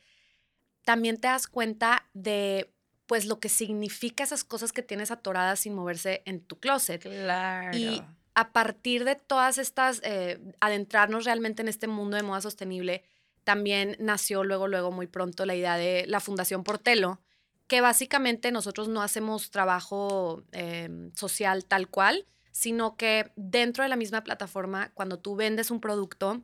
también 0.83 1.17
te 1.17 1.27
das 1.27 1.47
cuenta 1.47 2.07
de 2.13 2.69
pues 3.05 3.25
lo 3.25 3.39
que 3.39 3.49
significa 3.49 4.23
esas 4.23 4.43
cosas 4.43 4.71
que 4.71 4.81
tienes 4.81 5.11
atoradas 5.11 5.61
sin 5.61 5.75
moverse 5.75 6.21
en 6.25 6.41
tu 6.41 6.59
closet. 6.59 7.01
Claro. 7.01 7.77
Y 7.77 8.01
a 8.35 8.51
partir 8.51 9.05
de 9.05 9.15
todas 9.15 9.57
estas, 9.57 10.01
eh, 10.03 10.39
adentrarnos 10.59 11.25
realmente 11.25 11.61
en 11.61 11.67
este 11.67 11.87
mundo 11.87 12.17
de 12.17 12.23
moda 12.23 12.41
sostenible, 12.41 13.03
también 13.43 13.95
nació 13.99 14.43
luego, 14.43 14.67
luego, 14.67 14.91
muy 14.91 15.07
pronto 15.07 15.45
la 15.45 15.55
idea 15.55 15.77
de 15.77 16.05
la 16.07 16.19
Fundación 16.19 16.63
Portelo, 16.63 17.21
que 17.67 17.81
básicamente 17.81 18.51
nosotros 18.51 18.87
no 18.87 19.01
hacemos 19.01 19.51
trabajo 19.51 20.43
em, 20.51 21.11
social 21.15 21.65
tal 21.65 21.87
cual, 21.87 22.25
sino 22.51 22.97
que 22.97 23.31
dentro 23.35 23.83
de 23.83 23.89
la 23.89 23.95
misma 23.95 24.23
plataforma, 24.23 24.91
cuando 24.93 25.19
tú 25.19 25.35
vendes 25.35 25.71
un 25.71 25.79
producto, 25.79 26.43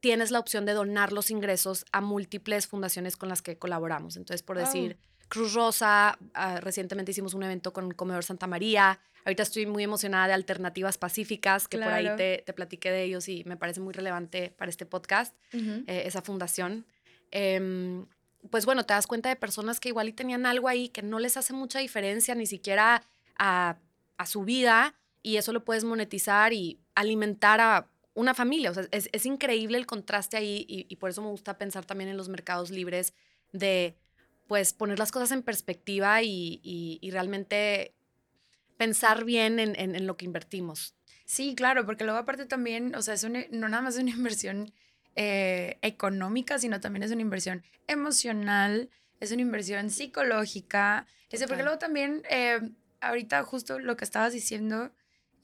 tienes 0.00 0.30
la 0.30 0.40
opción 0.40 0.64
de 0.64 0.72
donar 0.72 1.12
los 1.12 1.30
ingresos 1.30 1.84
a 1.92 2.00
múltiples 2.00 2.66
fundaciones 2.66 3.16
con 3.16 3.28
las 3.28 3.42
que 3.42 3.58
colaboramos. 3.58 4.16
Entonces, 4.16 4.42
por 4.42 4.58
decir, 4.58 4.98
Cruz 5.32 5.54
Rosa, 5.54 6.18
ah, 6.34 6.60
recientemente 6.60 7.12
hicimos 7.12 7.32
un 7.32 7.42
evento 7.42 7.72
con 7.72 7.92
Comedor 7.92 8.22
Santa 8.22 8.46
María, 8.46 9.00
Ahorita 9.24 9.44
estoy 9.44 9.66
muy 9.66 9.84
emocionada 9.84 10.26
de 10.26 10.32
alternativas 10.32 10.98
pacíficas, 10.98 11.68
que 11.68 11.78
por 11.78 11.88
ahí 11.88 12.08
te, 12.16 12.42
te, 12.44 12.52
platiqué 12.52 12.90
de 12.90 13.04
ellos 13.04 13.28
y 13.28 13.44
me 13.44 13.56
parece 13.56 13.80
muy 13.80 13.92
relevante 13.92 14.52
para 14.56 14.68
este 14.68 14.84
podcast, 14.84 15.34
eh, 15.52 16.02
esa 16.06 16.22
fundación. 16.22 16.86
Em, 17.30 18.06
pues 18.50 18.66
bueno, 18.66 18.84
te 18.84 18.94
das 18.94 19.06
cuenta 19.06 19.28
de 19.28 19.36
personas 19.36 19.78
que 19.78 19.90
igual 19.90 20.08
y 20.08 20.12
tenían 20.12 20.44
algo 20.44 20.66
ahí 20.66 20.88
que 20.88 21.02
no 21.02 21.20
les 21.20 21.36
hace 21.36 21.52
mucha 21.52 21.78
diferencia 21.78 22.34
ni 22.34 22.46
siquiera 22.46 23.04
a, 23.38 23.76
a 24.16 24.26
su 24.26 24.42
vida 24.44 24.96
y 25.22 25.36
eso 25.36 25.52
lo 25.52 25.64
puedes 25.64 25.84
monetizar 25.84 26.52
y 26.52 26.80
alimentar 26.96 27.60
a 27.60 27.86
una 28.14 28.34
familia. 28.34 28.72
O 28.72 28.74
sea, 28.74 28.88
es, 28.90 29.08
es 29.12 29.24
increíble 29.24 29.78
el 29.78 29.86
contraste 29.86 30.36
ahí 30.36 30.66
y, 30.68 30.86
y, 30.88 30.96
por 30.96 31.10
eso 31.10 31.22
me 31.22 31.28
gusta 31.28 31.58
pensar 31.58 31.84
también 31.84 32.10
en 32.10 32.16
los 32.16 32.28
mercados 32.28 32.70
libres 32.70 33.14
de, 33.52 33.96
pues, 34.52 34.74
poner 34.74 34.98
las 34.98 35.10
cosas 35.10 35.32
en 35.32 35.42
perspectiva 35.42 36.20
y, 36.20 36.60
y, 36.62 36.98
y 37.00 37.10
realmente 37.10 37.94
pensar 38.76 39.24
bien 39.24 39.58
en, 39.58 39.76
en, 39.78 40.06
lo 40.06 40.18
que 40.18 40.26
invertimos. 40.26 40.94
Sí, 41.24 41.54
claro, 41.54 41.86
porque 41.86 42.04
luego 42.04 42.18
aparte 42.18 42.44
también, 42.44 42.94
o 42.94 43.00
sea, 43.00 43.14
es 43.14 43.26
no 43.26 43.68
nada 43.70 43.80
más 43.80 43.94
es 43.94 44.02
una 44.02 44.10
inversión 44.10 44.70
eh, 45.16 45.78
económica, 45.80 46.58
sino 46.58 46.82
también 46.82 47.02
es 47.02 47.12
una 47.12 47.22
inversión 47.22 47.62
emocional, 47.86 48.90
es 49.20 49.32
una 49.32 49.40
inversión 49.40 49.88
psicológica. 49.88 51.06
Ese, 51.30 51.48
porque 51.48 51.62
luego 51.62 51.78
también, 51.78 52.22
eh, 52.28 52.60
ahorita 53.00 53.44
justo 53.44 53.78
lo 53.78 53.96
que 53.96 54.04
estabas 54.04 54.34
diciendo, 54.34 54.92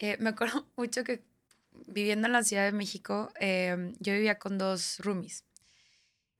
eh, 0.00 0.18
me 0.20 0.28
acuerdo 0.28 0.68
mucho 0.76 1.02
que 1.02 1.22
viviendo 1.86 2.26
en 2.26 2.34
la 2.34 2.44
Ciudad 2.44 2.66
de 2.66 2.72
México, 2.72 3.32
yo 4.00 4.12
vivía 4.12 4.38
con 4.38 4.58
dos 4.58 4.98
roomies. 4.98 5.44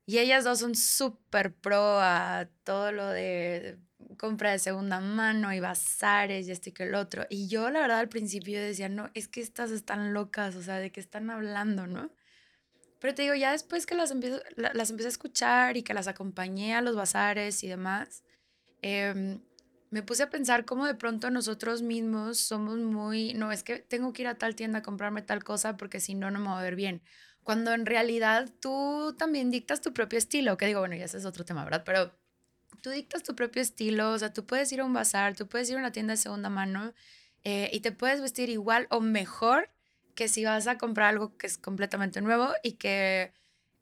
Y 0.09 0.21
ellas 0.21 0.43
dos 0.43 0.61
son 0.61 0.75
súper 0.75 1.53
pro 1.53 2.01
a 2.01 2.49
todo 2.65 2.93
lo 2.93 3.09
de 3.09 3.77
compra 4.17 4.53
de 4.53 4.59
segunda 4.59 5.01
mano 5.01 5.53
y 5.53 5.61
bazares 5.61 6.49
y 6.49 6.51
esto 6.51 6.71
y 6.71 6.73
que 6.73 6.85
el 6.85 6.95
otro. 6.95 7.27
Y 7.29 7.49
yo, 7.49 7.69
la 7.69 7.81
verdad, 7.81 7.99
al 7.99 8.09
principio 8.09 8.59
decía, 8.59 8.89
no, 8.89 9.11
es 9.13 9.29
que 9.29 9.43
estas 9.43 9.71
están 9.71 10.15
locas, 10.15 10.57
o 10.57 10.63
sea, 10.63 10.77
¿de 10.77 10.91
qué 10.91 11.01
están 11.01 11.29
hablando, 11.29 11.87
no? 11.87 12.11
Pero 13.01 13.15
te 13.15 13.21
digo, 13.21 13.35
ya 13.35 13.53
después 13.53 13.85
que 13.85 13.97
las 13.97 14.11
empiezo, 14.11 14.41
las 14.57 14.89
empecé 14.89 15.09
a 15.09 15.11
escuchar 15.11 15.77
y 15.77 15.83
que 15.83 15.93
las 15.93 16.09
acompañé 16.09 16.75
a 16.75 16.81
los 16.81 16.97
bazares 16.97 17.63
y 17.63 17.69
demás, 17.69 18.25
em, 18.81 19.43
me 19.91 20.03
puse 20.03 20.23
a 20.23 20.31
pensar 20.31 20.65
cómo 20.65 20.87
de 20.87 20.95
pronto 20.95 21.31
nosotros 21.31 21.83
mismos 21.83 22.39
somos 22.39 22.79
muy, 22.79 23.35
no, 23.35 23.53
es 23.53 23.63
que 23.63 23.81
tengo 23.81 24.15
que 24.15 24.23
ir 24.23 24.29
a 24.29 24.39
tal 24.39 24.55
tienda 24.55 24.79
a 24.79 24.83
comprarme 24.83 25.21
tal 25.21 25.45
cosa 25.45 25.77
porque 25.77 26.01
si 26.01 26.15
no, 26.15 26.31
no 26.31 26.41
me 26.41 26.47
va 26.47 26.61
a 26.61 26.63
ver 26.63 26.77
bien. 26.77 27.03
Cuando 27.49 27.73
en 27.73 27.87
realidad 27.87 28.47
tú 28.61 29.15
también 29.17 29.51
dictas 29.51 29.81
tu 29.81 29.95
propio 29.95 30.19
estilo, 30.19 30.59
que 30.59 30.67
digo, 30.67 30.81
bueno, 30.81 30.97
ya 30.97 31.07
ese 31.07 31.17
es 31.17 31.25
otro 31.25 31.47
tema, 31.47 31.65
¿verdad? 31.65 31.83
Pero 31.83 32.13
tú 32.83 32.91
dictas 32.91 33.23
tu 33.23 33.35
propio 33.35 33.63
estilo, 33.63 34.11
o 34.11 34.19
sea, 34.19 34.35
tú 34.35 34.45
puedes 34.45 34.71
ir 34.71 34.83
a 34.83 34.85
un 34.85 34.93
bazar, 34.93 35.35
tú 35.35 35.47
puedes 35.47 35.71
ir 35.71 35.77
a 35.77 35.79
una 35.79 35.91
tienda 35.91 36.13
de 36.13 36.19
segunda 36.19 36.51
mano 36.51 36.93
eh, 37.45 37.71
y 37.73 37.81
te 37.81 37.91
puedes 37.91 38.21
vestir 38.21 38.51
igual 38.51 38.87
o 38.91 39.01
mejor 39.01 39.71
que 40.15 40.29
si 40.29 40.45
vas 40.45 40.67
a 40.67 40.77
comprar 40.77 41.09
algo 41.09 41.39
que 41.39 41.47
es 41.47 41.57
completamente 41.57 42.21
nuevo 42.21 42.53
y 42.63 42.73
que 42.73 43.33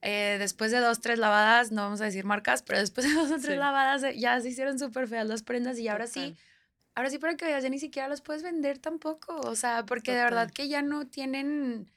eh, 0.01 0.37
después 0.39 0.71
de 0.71 0.79
dos, 0.79 1.01
tres 1.01 1.19
lavadas, 1.19 1.73
no 1.73 1.83
vamos 1.83 2.01
a 2.01 2.05
decir 2.05 2.25
marcas, 2.25 2.63
pero 2.63 2.79
después 2.79 3.05
de 3.09 3.15
dos 3.15 3.33
o 3.33 3.41
tres 3.41 3.59
lavadas 3.59 4.05
eh, 4.05 4.17
ya 4.17 4.41
se 4.41 4.49
hicieron 4.49 4.79
súper 4.79 5.09
feas 5.09 5.27
las 5.27 5.43
prendas 5.43 5.77
y 5.81 5.89
ahora 5.89 6.07
sí, 6.07 6.37
ahora 6.95 7.11
sí 7.11 7.19
para 7.19 7.37
que 7.37 7.47
veas, 7.47 7.65
ya 7.65 7.69
ni 7.69 7.81
siquiera 7.81 8.07
las 8.07 8.21
puedes 8.21 8.45
vender 8.45 8.79
tampoco, 8.79 9.35
o 9.41 9.57
sea, 9.57 9.85
porque 9.87 10.13
de 10.13 10.23
verdad 10.23 10.53
que 10.53 10.69
ya 10.69 10.83
no 10.83 11.09
tienen 11.09 11.91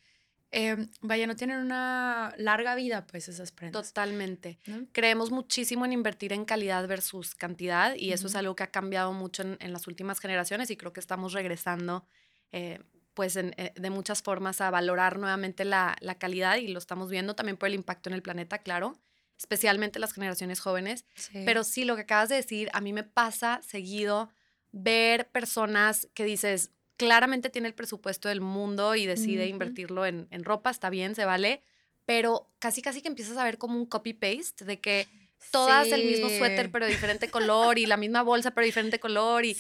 Em, 0.52 0.90
vaya, 1.02 1.28
no 1.28 1.36
tienen 1.36 1.60
una 1.60 2.34
larga 2.38 2.74
vida, 2.74 3.06
pues 3.06 3.30
esas 3.30 3.52
prendas. 3.52 3.88
Totalmente. 3.88 4.60
Creemos 4.92 5.30
muchísimo 5.30 5.86
en 5.86 5.94
invertir 5.94 6.34
en 6.34 6.44
calidad 6.44 6.88
versus 6.88 7.36
cantidad 7.36 7.94
y 7.96 8.14
eso 8.14 8.28
es 8.28 8.36
algo 8.36 8.56
que 8.56 8.64
ha 8.64 8.72
cambiado 8.72 9.14
mucho 9.14 9.44
en, 9.44 9.74
las 9.74 9.86
últimas 9.86 10.20
generaciones 10.20 10.72
y 10.72 10.78
creo 10.78 10.92
que 10.92 11.00
estamos 11.00 11.34
regresando, 11.34 12.08
eh, 12.52 12.80
pues, 13.14 13.36
eh, 13.36 13.74
de 13.76 13.90
muchas 13.92 14.24
formas 14.24 14.60
a 14.60 14.72
valorar 14.72 15.20
nuevamente 15.20 15.66
la, 15.66 15.96
calidad 16.18 16.58
y 16.58 16.70
lo 16.70 16.80
estamos 16.80 17.12
viendo 17.12 17.36
también 17.36 17.58
por 17.58 17.68
el 17.68 17.76
impacto 17.76 18.10
en 18.10 18.16
el 18.16 18.24
planeta, 18.24 18.58
claro, 18.58 18.98
especialmente 19.38 20.00
las 20.00 20.14
generaciones 20.14 20.62
jóvenes. 20.62 21.06
Pero 21.32 21.64
sí, 21.64 21.86
lo 21.86 21.96
que 21.96 22.02
acabas 22.02 22.30
de 22.30 22.38
decir, 22.38 22.70
a 22.74 22.82
mí 22.82 22.92
me 22.92 23.04
pasa 23.04 23.62
seguido 23.62 24.32
ver 24.72 25.30
personas 25.30 26.08
que 26.16 26.26
dices, 26.26 26.72
claramente 27.00 27.50
tiene 27.50 27.70
el 27.70 27.74
presupuesto 27.74 28.28
del 28.28 28.42
mundo 28.42 28.94
y 28.94 29.06
decide 29.06 29.48
invertirlo 29.48 30.06
en, 30.06 30.28
ropa, 30.44 30.70
está 30.70 30.90
bien, 30.90 31.16
se 31.16 31.24
vale, 31.24 31.64
pero 32.06 32.52
casi 32.60 32.82
casi 32.82 33.02
que 33.02 33.08
empiezas 33.08 33.38
a 33.38 33.46
ver 33.46 33.58
como 33.58 33.78
un 33.78 33.86
copy-paste 33.86 34.66
de 34.66 34.82
que 34.82 35.08
todas 35.50 35.88
el 35.94 36.06
mismo 36.06 36.28
suéter 36.28 36.70
pero 36.70 36.86
diferente 36.86 37.30
color 37.30 37.80
y 37.80 37.86
la 37.86 37.96
misma 37.96 38.22
bolsa 38.22 38.52
pero 38.52 38.66
diferente 38.66 39.00
color 39.00 39.46
y 39.46 39.56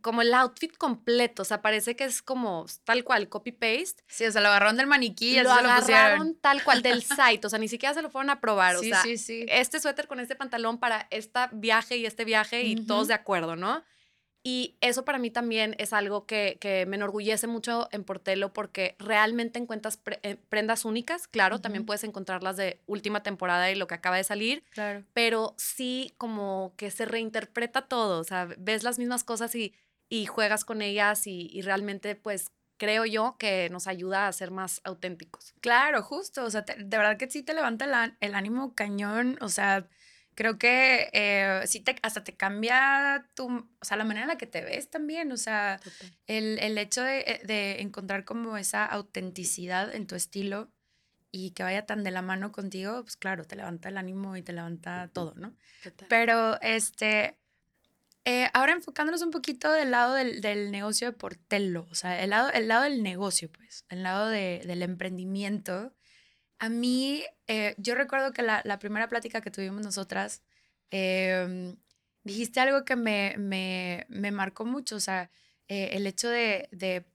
como 0.00 0.22
el 0.22 0.34
outfit 0.34 0.76
completo, 0.76 1.42
o 1.42 1.44
sea, 1.44 1.62
parece 1.62 1.94
que 1.94 2.02
es 2.02 2.22
como 2.22 2.66
tal 2.82 3.04
cual 3.04 3.28
copy-paste. 3.28 4.02
Sí, 4.08 4.24
o 4.24 4.32
sea, 4.32 4.40
lo 4.40 4.48
agarraron 4.48 4.76
del 4.76 4.88
maniquí 4.88 5.40
lo 5.40 5.52
agarraron 5.52 6.34
tal 6.40 6.64
cual 6.64 6.82
del 6.82 7.02
site, 7.04 7.46
o 7.46 7.50
sea, 7.50 7.60
ni 7.60 7.68
siquiera 7.68 7.94
se 7.94 8.02
lo 8.02 8.10
fueron 8.10 8.30
a 8.30 8.40
probar, 8.40 8.74
o 8.74 8.80
sea, 8.80 9.04
este 9.06 9.78
suéter 9.78 10.08
con 10.08 10.18
este 10.18 10.34
pantalón 10.34 10.80
para 10.80 11.06
este 11.10 11.38
viaje 11.52 11.98
y 11.98 12.06
este 12.06 12.24
viaje 12.24 12.64
y 12.64 12.74
todos 12.74 13.06
de 13.06 13.14
acuerdo, 13.14 13.54
¿no? 13.54 13.84
Y 14.42 14.76
eso 14.80 15.04
para 15.04 15.18
mí 15.18 15.30
también 15.30 15.74
es 15.78 15.92
algo 15.92 16.24
que, 16.26 16.58
me 16.88 16.96
enorgullece 16.96 17.46
mucho 17.46 17.88
en 17.92 18.04
Portelo 18.04 18.52
porque 18.52 18.96
realmente 18.98 19.58
encuentras 19.58 20.00
eh, 20.22 20.36
prendas 20.48 20.84
únicas. 20.84 21.28
Claro, 21.28 21.60
también 21.60 21.84
puedes 21.84 22.04
encontrarlas 22.04 22.56
de 22.56 22.80
última 22.86 23.22
temporada 23.22 23.70
y 23.70 23.74
lo 23.74 23.86
que 23.86 23.94
acaba 23.94 24.16
de 24.16 24.24
salir. 24.24 24.64
Claro. 24.70 25.04
Pero 25.12 25.54
sí 25.58 26.14
como 26.16 26.72
que 26.76 26.90
se 26.90 27.04
reinterpreta 27.04 27.82
todo. 27.82 28.18
O 28.18 28.24
sea, 28.24 28.48
ves 28.56 28.82
las 28.82 28.98
mismas 28.98 29.24
cosas 29.24 29.54
y, 29.54 29.74
y 30.08 30.24
juegas 30.24 30.64
con 30.64 30.80
ellas 30.80 31.26
y, 31.26 31.60
realmente 31.60 32.14
pues 32.14 32.50
creo 32.78 33.04
yo 33.04 33.36
que 33.38 33.68
nos 33.68 33.86
ayuda 33.86 34.26
a 34.26 34.32
ser 34.32 34.50
más 34.50 34.80
auténticos. 34.84 35.52
Claro, 35.60 36.02
justo. 36.02 36.44
O 36.44 36.50
sea, 36.50 36.62
de 36.62 36.96
verdad 36.96 37.18
que 37.18 37.30
sí 37.30 37.42
te 37.42 37.52
levanta 37.52 37.84
el, 37.84 38.16
el 38.20 38.34
ánimo 38.34 38.74
cañón. 38.74 39.36
O 39.42 39.50
sea 39.50 39.86
creo 40.40 40.56
que 40.56 41.10
eh, 41.12 41.60
sí 41.66 41.80
te, 41.80 41.96
hasta 42.00 42.24
te 42.24 42.34
cambia 42.34 43.28
tu, 43.34 43.46
o 43.46 43.84
sea, 43.84 43.98
la 43.98 44.04
manera 44.04 44.22
en 44.22 44.28
la 44.28 44.38
que 44.38 44.46
te 44.46 44.62
ves 44.62 44.88
también, 44.88 45.32
o 45.32 45.36
sea, 45.36 45.78
el, 46.26 46.58
el, 46.60 46.78
hecho 46.78 47.02
de, 47.02 47.18
eh, 47.26 47.40
de, 47.44 47.82
encontrar 47.82 48.24
como 48.24 48.56
esa 48.56 48.86
autenticidad 48.86 49.94
en 49.94 50.06
tu 50.06 50.14
estilo 50.14 50.72
y 51.30 51.50
que 51.50 51.62
vaya 51.62 51.84
tan 51.84 52.04
de 52.04 52.10
la 52.10 52.22
mano 52.22 52.52
contigo, 52.52 53.02
pues 53.02 53.18
claro, 53.18 53.44
te 53.44 53.54
levanta 53.54 53.90
el 53.90 53.98
ánimo 53.98 54.34
y 54.34 54.40
te 54.40 54.54
levanta 54.54 55.10
todo, 55.12 55.34
¿no? 55.36 55.54
Pero, 56.08 56.58
este, 56.62 57.36
eh, 58.24 58.48
ahora 58.54 58.72
enfocándonos 58.72 59.20
un 59.20 59.32
poquito 59.32 59.70
del 59.70 59.90
lado 59.90 60.14
del, 60.14 60.40
del, 60.40 60.70
negocio 60.70 61.06
de 61.08 61.12
Portello, 61.12 61.86
o 61.90 61.94
sea, 61.94 62.18
el 62.22 62.30
lado, 62.30 62.50
el 62.50 62.66
lado 62.66 62.84
del 62.84 63.02
negocio, 63.02 63.50
pues, 63.52 63.84
el 63.90 64.02
lado 64.02 64.30
de, 64.30 64.62
del 64.64 64.82
emprendimiento, 64.82 65.92
a 66.60 66.68
mí, 66.68 67.24
eh, 67.48 67.74
yo 67.78 67.94
recuerdo 67.94 68.32
que 68.32 68.42
la, 68.42 68.78
primera 68.78 69.08
plática 69.08 69.40
que 69.40 69.50
tuvimos 69.50 69.82
nosotras, 69.82 70.42
em, 70.90 71.76
dijiste 72.22 72.60
algo 72.60 72.84
que 72.84 72.96
me, 72.96 73.34
me, 73.38 74.06
me, 74.10 74.30
marcó 74.30 74.66
mucho, 74.66 74.96
o 74.96 75.00
sea, 75.00 75.30
eh, 75.68 75.90
el 75.94 76.06
hecho 76.06 76.28
de, 76.28 76.68
de 76.70 77.06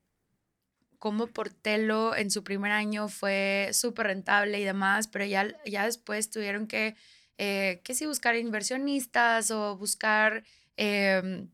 cómo 0.98 1.28
Portelo 1.28 2.16
en 2.16 2.32
su 2.32 2.44
primer 2.44 2.72
año 2.72 3.08
fue 3.08 3.70
súper 3.72 4.08
rentable 4.08 4.60
y 4.60 4.64
demás, 4.64 5.08
pero 5.08 5.26
ya, 5.26 5.48
ya 5.66 5.86
después 5.86 6.32
tuvieron 6.32 6.66
que, 6.68 6.96
eh, 7.38 7.82
que 7.84 7.94
sí, 7.94 8.08
buscar 8.08 8.36
inversionistas 8.36 9.52
o 9.52 9.78
buscar, 9.78 10.44
em, 10.76 11.50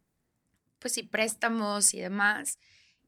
pues 0.79 0.93
sí, 0.93 1.03
préstamos 1.03 1.93
y 1.93 1.99
demás 1.99 2.57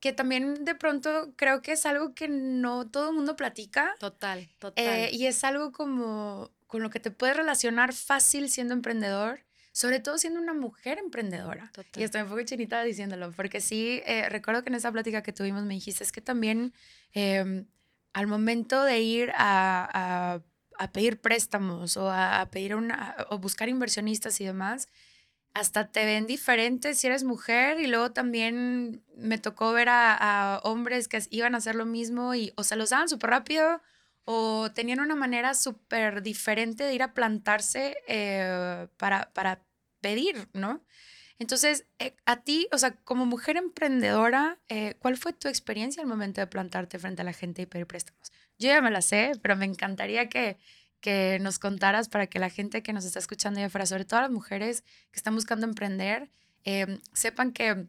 que 0.03 0.11
también 0.11 0.65
de 0.65 0.75
pronto 0.75 1.31
creo 1.37 1.61
que 1.61 1.71
es 1.71 1.85
algo 1.85 2.13
que 2.13 2.27
no 2.27 2.85
todo 2.85 3.11
el 3.11 3.15
mundo 3.15 3.37
platica. 3.37 3.95
Total, 4.01 4.49
total. 4.59 4.83
Eh, 4.83 5.09
y 5.13 5.27
es 5.27 5.45
algo 5.45 5.71
como 5.71 6.51
con 6.67 6.83
lo 6.83 6.89
que 6.89 6.99
te 6.99 7.09
puedes 7.09 7.37
relacionar 7.37 7.93
fácil 7.93 8.49
siendo 8.49 8.73
emprendedor, 8.73 9.45
sobre 9.71 10.01
todo 10.01 10.17
siendo 10.17 10.41
una 10.41 10.53
mujer 10.53 10.97
emprendedora. 10.97 11.71
Total. 11.71 12.01
Y 12.01 12.03
estoy 12.03 12.23
un 12.23 12.27
poco 12.27 12.43
chinita 12.43 12.83
diciéndolo, 12.83 13.31
porque 13.31 13.61
sí, 13.61 14.01
eh, 14.05 14.27
recuerdo 14.27 14.61
que 14.63 14.71
en 14.71 14.75
esa 14.75 14.91
plática 14.91 15.23
que 15.23 15.31
tuvimos 15.31 15.63
me 15.63 15.75
dijiste, 15.75 16.03
es 16.03 16.11
que 16.11 16.19
también 16.19 16.73
em, 17.13 17.65
al 18.11 18.27
momento 18.27 18.83
de 18.83 18.99
ir 18.99 19.31
a, 19.37 20.41
a, 20.77 20.91
pedir 20.91 21.21
préstamos 21.21 21.95
o 21.95 22.11
a, 22.11 22.45
pedir 22.51 22.75
una, 22.75 23.15
o 23.29 23.37
buscar 23.37 23.69
inversionistas 23.69 24.41
y 24.41 24.43
demás, 24.43 24.89
hasta 25.53 25.87
te 25.91 26.05
ven 26.05 26.25
diferente 26.25 26.95
si 26.95 27.07
eres 27.07 27.23
mujer 27.23 27.79
y 27.79 27.87
luego 27.87 28.11
también 28.11 29.03
me 29.15 29.37
tocó 29.37 29.71
ver 29.71 29.87
a, 29.89 30.59
hombres 30.63 31.07
que 31.07 31.21
iban 31.29 31.55
a 31.55 31.59
hacer 31.59 31.75
lo 31.75 31.85
mismo 31.85 32.33
y 32.35 32.53
o 32.55 32.63
se 32.63 32.75
los 32.75 32.89
daban 32.89 33.09
súper 33.09 33.29
rápido 33.29 33.81
o 34.25 34.71
tenían 34.73 34.99
una 34.99 35.15
manera 35.15 35.53
súper 35.53 36.23
diferente 36.23 36.83
de 36.83 36.95
ir 36.95 37.03
a 37.03 37.13
plantarse 37.13 37.97
eh, 38.07 38.87
para, 38.97 39.31
para 39.33 39.61
pedir, 40.01 40.47
¿no? 40.53 40.81
Entonces, 41.39 41.85
eh, 41.99 42.15
a 42.25 42.41
ti, 42.41 42.67
o 42.71 42.77
sea, 42.77 42.95
como 43.03 43.25
mujer 43.25 43.57
emprendedora, 43.57 44.59
eh, 44.69 44.95
¿cuál 44.99 45.17
fue 45.17 45.33
tu 45.33 45.47
experiencia 45.49 46.01
al 46.01 46.07
momento 46.07 46.41
de 46.41 46.47
plantarte 46.47 46.99
frente 46.99 47.21
a 47.21 47.25
la 47.25 47.33
gente 47.33 47.63
y 47.63 47.65
pedir 47.65 47.87
préstamos? 47.87 48.31
Yo 48.57 48.69
ya 48.69 48.81
me 48.81 48.91
la 48.91 49.01
sé, 49.01 49.33
pero 49.41 49.55
me 49.55 49.65
encantaría 49.65 50.29
que, 50.29 50.57
que 51.03 51.37
nos 51.41 51.59
contaras 51.59 52.07
para 52.07 52.27
que 52.27 52.39
la 52.39 52.49
gente 52.49 52.81
que 52.81 52.93
nos 52.93 53.03
está 53.03 53.19
escuchando 53.19 53.59
y 53.59 53.63
afuera, 53.63 53.85
sobre 53.85 54.05
todo 54.05 54.21
las 54.21 54.31
mujeres 54.31 54.83
que 55.11 55.17
están 55.17 55.35
buscando 55.35 55.65
emprender, 55.67 56.31
em, 56.63 57.01
sepan 57.11 57.51
que 57.51 57.87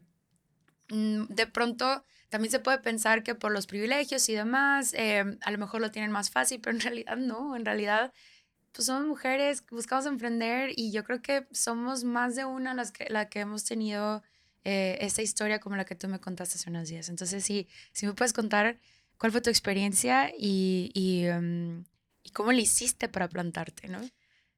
mm, 0.89 1.27
de 1.29 1.47
pronto 1.47 2.03
también 2.29 2.51
se 2.51 2.59
puede 2.59 2.77
pensar 2.79 3.23
que 3.23 3.33
por 3.33 3.53
los 3.53 3.67
privilegios 3.67 4.27
y 4.27 4.33
demás, 4.35 4.93
em, 4.97 5.37
a 5.41 5.51
lo 5.51 5.57
mejor 5.57 5.79
lo 5.79 5.91
tienen 5.91 6.11
más 6.11 6.29
fácil, 6.29 6.59
pero 6.61 6.75
en 6.75 6.81
realidad 6.81 7.15
no, 7.15 7.55
en 7.55 7.63
realidad 7.65 8.11
pues 8.73 8.87
somos 8.87 9.07
mujeres, 9.07 9.63
buscamos 9.71 10.05
emprender 10.05 10.71
y 10.75 10.91
yo 10.91 11.05
creo 11.05 11.21
que 11.21 11.47
somos 11.51 12.03
más 12.03 12.35
de 12.35 12.43
una 12.43 12.73
las 12.73 12.91
que, 12.91 13.07
la 13.09 13.29
que 13.29 13.39
hemos 13.39 13.63
tenido 13.63 14.23
eh, 14.65 14.97
esta 14.99 15.21
historia 15.21 15.59
como 15.59 15.77
la 15.77 15.85
que 15.85 15.95
tú 15.95 16.09
me 16.09 16.19
contaste 16.19 16.55
hace 16.57 16.69
unos 16.69 16.89
días. 16.89 17.07
Entonces, 17.07 17.45
sí, 17.45 17.69
si 17.93 18.05
me 18.07 18.13
puedes 18.13 18.33
contar 18.33 18.77
cuál 19.17 19.31
fue 19.31 19.39
tu 19.41 19.49
experiencia 19.49 20.31
y, 20.37 20.91
y 20.93 21.25
em, 21.27 21.85
y 22.25 22.31
cómo 22.31 22.51
le 22.51 22.63
hiciste 22.63 23.07
para 23.07 23.29
plantarte, 23.29 23.87
¿no? 23.87 24.01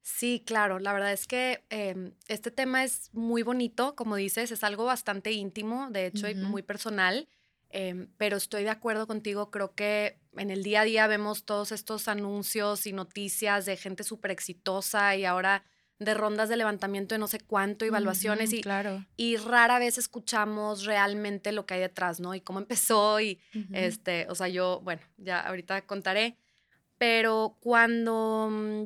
Sí, 0.01 0.41
claro, 0.45 0.79
la 0.79 0.93
verdad 0.93 1.11
es 1.11 1.27
que 1.27 1.65
em, 1.69 2.13
este 2.29 2.49
tema 2.49 2.85
es 2.85 3.09
muy 3.11 3.43
bonito, 3.43 3.93
como 3.95 4.15
dices, 4.15 4.51
es 4.51 4.63
algo 4.63 4.85
bastante 4.85 5.33
íntimo, 5.33 5.89
de 5.91 6.05
hecho, 6.05 6.29
y 6.29 6.35
muy 6.35 6.63
personal, 6.63 7.27
em, 7.69 8.07
pero 8.17 8.37
estoy 8.37 8.63
de 8.63 8.69
acuerdo 8.69 9.05
contigo, 9.05 9.51
creo 9.51 9.75
que 9.75 10.17
en 10.37 10.49
el 10.49 10.63
día 10.63 10.81
a 10.81 10.85
día 10.85 11.07
vemos 11.07 11.43
todos 11.43 11.73
estos 11.73 12.07
anuncios 12.07 12.87
y 12.87 12.93
noticias 12.93 13.65
de 13.65 13.75
gente 13.75 14.05
súper 14.05 14.31
exitosa 14.31 15.13
y 15.17 15.25
ahora 15.25 15.65
de 15.99 16.13
rondas 16.13 16.47
de 16.47 16.55
levantamiento 16.55 17.15
de 17.15 17.19
no 17.19 17.27
sé 17.27 17.41
cuánto, 17.41 17.83
evaluaciones 17.83 18.53
y, 18.53 18.61
claro. 18.61 19.05
y 19.17 19.35
rara 19.35 19.77
vez 19.77 19.97
escuchamos 19.97 20.85
realmente 20.85 21.51
lo 21.51 21.65
que 21.65 21.73
hay 21.73 21.79
detrás, 21.81 22.21
¿no? 22.21 22.33
Y 22.33 22.39
cómo 22.39 22.59
empezó 22.59 23.19
y 23.19 23.41
este, 23.73 24.25
o 24.29 24.35
sea, 24.35 24.47
yo, 24.47 24.79
bueno, 24.85 25.01
ya 25.17 25.41
ahorita 25.41 25.81
contaré, 25.85 26.37
pero 26.97 27.57
cuando 27.59 28.49
mm, 28.51 28.83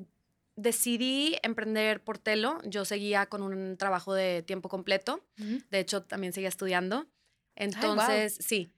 decidí 0.56 1.38
emprender 1.44 2.04
por 2.04 2.18
Telo, 2.18 2.60
yo 2.64 2.86
seguía 2.86 3.26
con 3.26 3.42
un 3.42 3.78
trabajo 3.78 4.14
de 4.14 4.44
tiempo 4.44 4.70
completo. 4.70 5.24
De 5.70 5.80
hecho, 5.80 6.04
también 6.04 6.34
seguía 6.34 6.50
estudiando. 6.50 7.08
Entonces, 7.56 8.38
sí. 8.40 8.72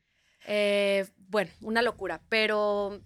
Eh, 0.45 1.05
bueno, 1.29 1.51
una 1.61 1.81
locura. 1.81 2.21
Pero 2.29 3.01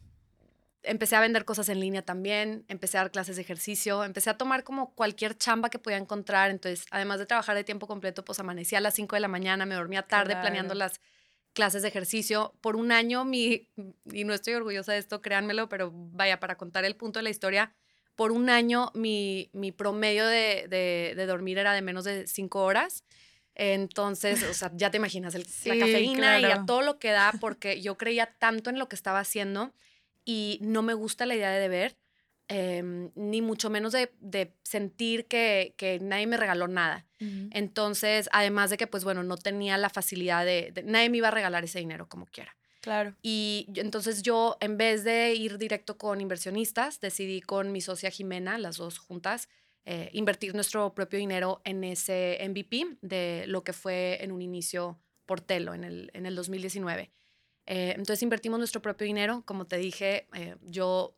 empecé 0.84 1.16
a 1.16 1.20
vender 1.20 1.46
cosas 1.46 1.70
en 1.70 1.80
línea 1.80 2.02
también, 2.02 2.66
empecé 2.68 2.98
a 2.98 3.02
dar 3.02 3.12
clases 3.12 3.36
de 3.36 3.42
ejercicio, 3.42 4.04
empecé 4.04 4.30
a 4.30 4.38
tomar 4.38 4.64
como 4.64 4.94
cualquier 4.94 5.38
chamba 5.38 5.70
que 5.70 5.80
podía 5.80 5.98
encontrar. 5.98 6.50
Entonces, 6.52 6.86
además 6.92 7.20
de 7.20 7.26
trabajar 7.26 7.56
de 7.56 7.64
tiempo 7.64 7.88
completo, 7.88 8.24
pues 8.24 8.40
amanecía 8.40 8.78
a 8.78 8.82
las 8.82 8.94
5 8.96 9.16
de 9.16 9.20
la 9.20 9.28
mañana, 9.28 9.66
me 9.66 9.76
dormía 9.76 10.04
tarde 10.04 10.36
planeando 10.36 10.74
las 10.74 11.00
clases 11.54 11.82
de 11.82 11.88
ejercicio. 11.88 12.54
Por 12.62 12.76
un 12.76 12.92
año, 12.92 13.26
mi, 13.26 13.70
y 14.12 14.24
no 14.24 14.34
estoy 14.34 14.54
orgullosa 14.54 14.94
de 14.94 15.00
esto, 15.00 15.22
créanmelo, 15.22 15.70
pero 15.70 15.92
vaya, 15.94 16.40
para 16.40 16.58
contar 16.58 16.86
el 16.86 16.96
punto 16.96 17.20
de 17.20 17.24
la 17.24 17.30
historia, 17.30 17.74
por 18.16 18.32
un 18.32 18.50
año 18.50 18.92
mi, 18.96 19.50
mi 19.54 19.72
promedio 19.72 20.26
de, 20.26 20.68
de, 20.68 21.26
dormir 21.28 21.60
era 21.60 21.74
de 21.74 21.82
menos 21.82 22.04
de 22.04 22.28
cinco 22.28 22.64
horas. 22.64 23.04
Entonces, 23.54 24.44
o 24.44 24.54
sea, 24.54 24.72
ya 24.76 24.92
te 24.92 24.98
imaginas, 24.98 25.34
el, 25.36 25.46
la 25.66 25.78
cafeína 25.78 26.40
y 26.40 26.46
a 26.46 26.66
todo 26.66 26.82
lo 26.82 27.00
que 27.00 27.12
da, 27.12 27.34
porque 27.40 27.82
yo 27.82 27.98
creía 27.98 28.36
tanto 28.38 28.70
en 28.70 28.80
lo 28.80 28.88
que 28.88 28.96
estaba 28.96 29.20
haciendo 29.20 29.74
y 30.26 30.60
no 30.62 30.82
me 30.82 30.94
gusta 30.94 31.26
la 31.26 31.36
idea 31.36 31.52
de 31.52 31.60
deber. 31.60 31.96
Em, 32.50 33.12
ni 33.16 33.42
mucho 33.42 33.70
menos 33.70 33.92
de, 33.92 34.54
sentir 34.64 35.26
que, 35.26 36.00
nadie 36.02 36.28
me 36.28 36.38
regaló 36.38 36.68
nada. 36.68 37.06
Entonces, 37.20 38.30
además 38.32 38.70
de 38.70 38.78
que, 38.78 38.88
pues 38.88 39.04
bueno, 39.04 39.24
no 39.24 39.38
tenía 39.38 39.78
la 39.78 39.90
facilidad 39.90 40.46
de, 40.46 40.72
nadie 40.86 41.10
me 41.10 41.18
iba 41.18 41.28
a 41.28 41.32
regalar 41.32 41.64
ese 41.64 41.80
dinero 41.80 42.08
como 42.08 42.26
quiera. 42.28 42.56
Claro. 42.80 43.16
Y 43.22 43.68
entonces 43.76 44.22
yo, 44.22 44.56
en 44.62 44.78
vez 44.78 45.04
de 45.04 45.34
ir 45.34 45.58
directo 45.58 45.98
con 45.98 46.22
inversionistas, 46.22 47.02
decidí 47.02 47.42
con 47.42 47.74
mi 47.74 47.82
socia 47.82 48.12
Jimena, 48.12 48.58
las 48.58 48.78
dos 48.78 48.98
juntas, 48.98 49.50
eh, 49.84 50.10
invertir 50.14 50.54
nuestro 50.54 50.94
propio 50.94 51.20
dinero 51.20 51.62
en 51.66 51.84
ese 51.84 52.38
MVP 52.48 52.98
de 53.02 53.44
lo 53.48 53.64
que 53.64 53.74
fue 53.74 54.24
en 54.24 54.32
un 54.32 54.42
inicio 54.42 55.00
Portelo 55.26 55.74
en 55.74 55.84
el, 55.84 56.12
en 56.14 56.26
el 56.26 56.36
2019. 56.36 57.12
Eh, 57.66 57.92
entonces 57.98 58.24
invertimos 58.24 58.60
nuestro 58.60 58.82
propio 58.82 59.06
dinero. 59.06 59.44
Como 59.46 59.66
te 59.66 59.78
dije, 59.78 60.28
eh, 60.34 60.56
yo 60.62 61.17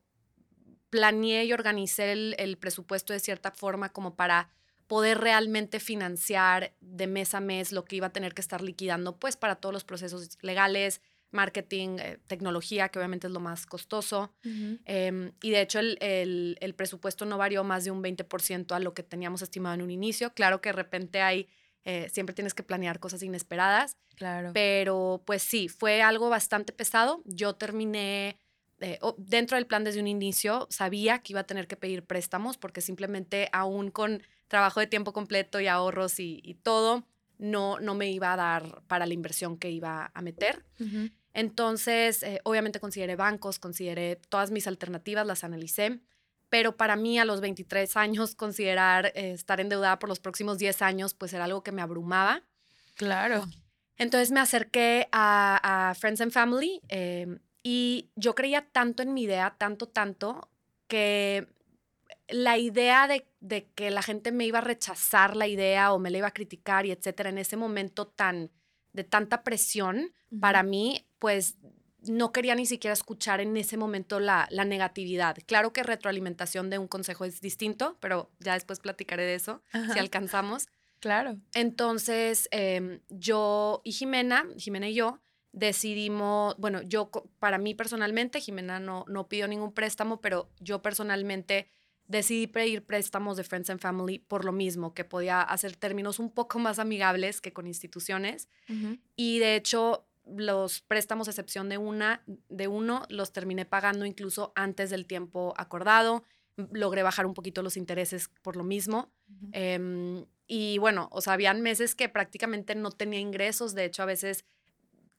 planeé 0.89 1.45
y 1.45 1.53
organicé 1.53 2.11
el, 2.11 2.57
presupuesto 2.57 3.13
de 3.13 3.19
cierta 3.19 3.51
forma 3.51 3.89
como 3.89 4.15
para 4.15 4.49
poder 4.87 5.19
realmente 5.19 5.79
financiar 5.79 6.73
de 6.81 7.07
mes 7.07 7.35
a 7.35 7.39
mes 7.39 7.71
lo 7.71 7.85
que 7.85 7.97
iba 7.97 8.07
a 8.07 8.13
tener 8.13 8.33
que 8.33 8.41
estar 8.41 8.61
liquidando, 8.61 9.17
pues 9.17 9.37
para 9.37 9.55
todos 9.55 9.71
los 9.71 9.83
procesos 9.83 10.37
legales, 10.41 11.01
marketing, 11.31 11.97
eh, 11.99 12.17
tecnología, 12.25 12.89
que 12.89 12.97
obviamente 12.97 13.27
es 13.27 13.33
lo 13.33 13.39
más 13.39 13.67
costoso. 13.67 14.33
Em, 14.43 15.31
y 15.43 15.51
de 15.51 15.61
hecho 15.61 15.79
el, 15.79 16.73
presupuesto 16.75 17.25
no 17.25 17.37
varió 17.37 17.63
más 17.63 17.83
de 17.83 17.91
un 17.91 18.01
20% 18.01 18.75
a 18.75 18.79
lo 18.79 18.95
que 18.95 19.03
teníamos 19.03 19.43
estimado 19.43 19.75
en 19.75 19.83
un 19.83 19.91
inicio. 19.91 20.33
Claro 20.33 20.59
que 20.59 20.69
de 20.69 20.73
repente 20.73 21.21
hay, 21.21 21.47
eh, 21.83 22.09
siempre 22.11 22.33
tienes 22.33 22.55
que 22.55 22.63
planear 22.63 22.99
cosas 22.99 23.21
inesperadas. 23.21 23.95
Claro. 24.15 24.51
Pero 24.53 25.21
pues 25.25 25.43
sí, 25.43 25.69
fue 25.69 26.01
algo 26.01 26.29
bastante 26.29 26.73
pesado. 26.73 27.21
Yo 27.25 27.53
terminé 27.53 28.39
eh, 28.81 28.99
dentro 29.17 29.55
del 29.55 29.65
plan 29.65 29.83
desde 29.83 29.99
un 29.99 30.07
inicio 30.07 30.67
sabía 30.69 31.19
que 31.19 31.33
iba 31.33 31.41
a 31.41 31.45
tener 31.45 31.67
que 31.67 31.75
pedir 31.75 32.03
préstamos 32.03 32.57
porque 32.57 32.81
simplemente 32.81 33.49
aún 33.51 33.91
con 33.91 34.23
trabajo 34.47 34.79
de 34.79 34.87
tiempo 34.87 35.13
completo 35.13 35.59
y 35.59 35.67
ahorros 35.67 36.19
y, 36.19 36.57
todo, 36.63 37.05
no, 37.37 37.79
no 37.79 37.95
me 37.95 38.09
iba 38.11 38.33
a 38.33 38.35
dar 38.35 38.81
para 38.87 39.05
la 39.05 39.13
inversión 39.13 39.57
que 39.57 39.69
iba 39.69 40.11
a 40.13 40.21
meter. 40.21 40.65
Entonces, 41.33 42.23
eh, 42.23 42.41
obviamente 42.43 42.79
consideré 42.79 43.15
bancos, 43.15 43.59
consideré 43.59 44.15
todas 44.15 44.51
mis 44.51 44.67
alternativas, 44.67 45.25
las 45.25 45.43
analicé, 45.43 45.99
pero 46.49 46.75
para 46.75 46.95
mí 46.95 47.19
a 47.19 47.25
los 47.25 47.41
23 47.41 47.95
años 47.95 48.35
considerar 48.35 49.11
eh, 49.15 49.31
estar 49.31 49.61
endeudada 49.61 49.99
por 49.99 50.09
los 50.09 50.19
próximos 50.19 50.57
10 50.57 50.81
años, 50.81 51.13
pues 51.13 51.33
era 51.33 51.45
algo 51.45 51.63
que 51.63 51.71
me 51.71 51.81
abrumaba. 51.81 52.43
Claro. 52.95 53.47
Entonces 53.97 54.31
me 54.31 54.39
acerqué 54.39 55.07
a, 55.11 55.93
Friends 55.99 56.21
and 56.21 56.31
Family 56.31 56.81
em, 56.87 57.39
y 57.63 58.09
yo 58.15 58.35
creía 58.35 58.67
tanto 58.71 59.03
en 59.03 59.13
mi 59.13 59.23
idea, 59.23 59.55
tanto, 59.57 59.87
tanto, 59.87 60.49
que 60.87 61.47
la 62.29 62.57
idea 62.57 63.07
de, 63.07 63.67
que 63.75 63.91
la 63.91 64.01
gente 64.01 64.31
me 64.31 64.45
iba 64.45 64.59
a 64.59 64.61
rechazar 64.61 65.35
la 65.35 65.47
idea 65.47 65.93
o 65.93 65.99
me 65.99 66.11
la 66.11 66.19
iba 66.19 66.27
a 66.27 66.33
criticar 66.33 66.85
y 66.85 66.91
etcétera, 66.91 67.29
en 67.29 67.37
ese 67.37 67.57
momento 67.57 68.07
tan 68.07 68.51
de 68.93 69.03
tanta 69.03 69.43
presión, 69.43 70.13
para 70.39 70.63
mí, 70.63 71.05
pues 71.19 71.57
no 72.01 72.31
quería 72.31 72.55
ni 72.55 72.65
siquiera 72.65 72.93
escuchar 72.93 73.41
en 73.41 73.55
ese 73.57 73.77
momento 73.77 74.19
la, 74.19 74.47
negatividad. 74.65 75.37
Claro 75.45 75.73
que 75.73 75.83
retroalimentación 75.83 76.69
de 76.69 76.77
un 76.77 76.87
consejo 76.87 77.25
es 77.25 77.41
distinto, 77.41 77.97
pero 77.99 78.31
ya 78.39 78.53
después 78.53 78.79
platicaré 78.79 79.23
de 79.23 79.35
eso, 79.35 79.61
si 79.93 79.99
alcanzamos. 79.99 80.67
Claro. 80.99 81.37
Entonces, 81.53 82.47
em, 82.51 82.99
yo 83.09 83.81
y 83.83 83.91
Jimena, 83.91 84.45
Jimena 84.57 84.89
y 84.89 84.95
yo, 84.95 85.21
decidimos, 85.51 86.55
bueno, 86.57 86.81
yo 86.81 87.09
para 87.39 87.57
mí 87.57 87.73
personalmente, 87.73 88.41
Jimena 88.41 88.79
no, 88.79 89.05
no 89.07 89.27
pidió 89.27 89.47
ningún 89.47 89.73
préstamo, 89.73 90.21
pero 90.21 90.49
yo 90.59 90.81
personalmente 90.81 91.67
decidí 92.09 92.47
pedir 92.47 92.83
préstamos 92.83 93.37
de 93.37 93.43
Friends 93.43 93.69
and 93.69 93.79
Family 93.79 94.19
por 94.19 94.43
lo 94.43 94.51
mismo, 94.51 94.93
que 94.93 95.05
podía 95.05 95.41
hacer 95.41 95.75
términos 95.75 96.19
un 96.19 96.31
poco 96.31 96.57
más 96.59 96.79
amigables 96.79 97.39
que 97.39 97.53
con 97.53 97.67
instituciones. 97.67 98.49
Y 99.15 99.39
de 99.39 99.55
hecho, 99.55 100.07
los 100.25 100.81
préstamos, 100.81 101.27
a 101.27 101.31
excepción 101.31 101.69
de, 101.69 101.77
una, 101.77 102.23
de 102.49 102.67
uno, 102.67 103.03
los 103.09 103.31
terminé 103.31 103.65
pagando 103.65 104.05
incluso 104.05 104.51
antes 104.55 104.89
del 104.89 105.05
tiempo 105.05 105.53
acordado. 105.55 106.23
Logré 106.55 107.03
bajar 107.03 107.27
un 107.27 107.35
poquito 107.35 107.61
los 107.61 107.77
intereses 107.77 108.29
por 108.41 108.55
lo 108.55 108.63
mismo. 108.63 109.11
Em, 109.51 110.25
y 110.47 110.79
bueno, 110.79 111.09
o 111.11 111.21
sea, 111.21 111.33
habían 111.33 111.61
meses 111.61 111.93
que 111.93 112.09
prácticamente 112.09 112.73
no 112.73 112.89
tenía 112.91 113.19
ingresos. 113.19 113.75
De 113.75 113.85
hecho, 113.85 114.01
a 114.01 114.07
veces 114.07 114.45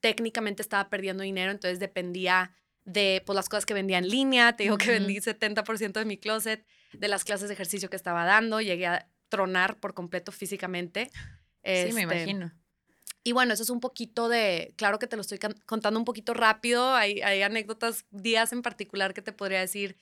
técnicamente 0.01 0.63
estaba 0.63 0.89
perdiendo 0.89 1.23
dinero, 1.23 1.53
entonces 1.53 1.79
dependía 1.79 2.53
de 2.85 3.23
pues, 3.25 3.37
las 3.37 3.49
cosas 3.49 3.67
que 3.67 3.75
vendía 3.75 3.99
en 3.99 4.09
línea. 4.09 4.57
Te 4.57 4.65
digo 4.65 4.79
que 4.79 4.91
vendí 4.91 5.17
70% 5.17 5.93
de 5.93 6.05
mi 6.05 6.17
closet, 6.17 6.65
de 6.93 7.09
las 7.09 7.25
clases 7.25 7.49
de 7.49 7.55
ejercicio 7.55 7.91
que 7.91 7.97
estaba 7.97 8.25
dando. 8.25 8.61
Llegué 8.61 8.87
a 8.87 9.09
tronar 9.29 9.79
por 9.79 9.95
completo 9.95 10.33
físicamente. 10.33 11.11
sí, 11.13 11.21
me 11.63 11.89
este, 11.89 12.03
imagino. 12.03 12.53
Y 13.23 13.33
bueno, 13.33 13.53
eso 13.53 13.63
es 13.63 13.71
un 13.71 13.81
poquito 13.81 14.29
de, 14.29 14.73
claro 14.77 14.99
que 14.99 15.07
te 15.07 15.17
lo 15.17 15.23
estoy 15.23 15.39
contando 15.67 15.99
un 15.99 16.07
poquito 16.07 16.33
rápido, 16.33 16.95
hay, 16.95 17.21
hay 17.21 17.43
anécdotas, 17.43 18.07
días 18.11 18.53
en 18.55 18.63
particular 18.63 19.13
que 19.13 19.21
te 19.21 19.33
podría 19.33 19.61
decir 19.61 19.99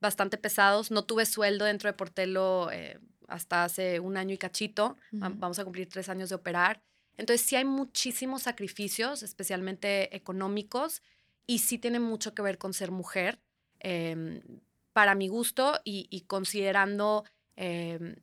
bastante 0.00 0.38
pesados. 0.38 0.92
No 0.92 1.04
tuve 1.04 1.26
sueldo 1.26 1.64
dentro 1.64 1.88
de 1.88 1.94
Portelo 1.94 2.70
eh, 2.70 3.00
hasta 3.26 3.64
hace 3.64 3.98
un 3.98 4.16
año 4.16 4.34
y 4.34 4.38
cachito, 4.38 4.96
vamos 5.10 5.58
a 5.58 5.64
cumplir 5.64 5.88
tres 5.88 6.08
años 6.08 6.28
de 6.28 6.36
operar. 6.36 6.82
Entonces 7.16 7.46
sí 7.46 7.56
hay 7.56 7.64
muchísimos 7.64 8.42
sacrificios, 8.42 9.22
especialmente 9.22 10.14
económicos, 10.16 11.02
y 11.46 11.58
sí 11.58 11.78
tiene 11.78 12.00
mucho 12.00 12.34
que 12.34 12.42
ver 12.42 12.58
con 12.58 12.72
ser 12.72 12.90
mujer, 12.90 13.40
em, 13.80 14.40
para 14.92 15.14
mi 15.14 15.28
gusto 15.28 15.80
y, 15.84 16.22
considerando, 16.26 17.24
em, 17.56 18.16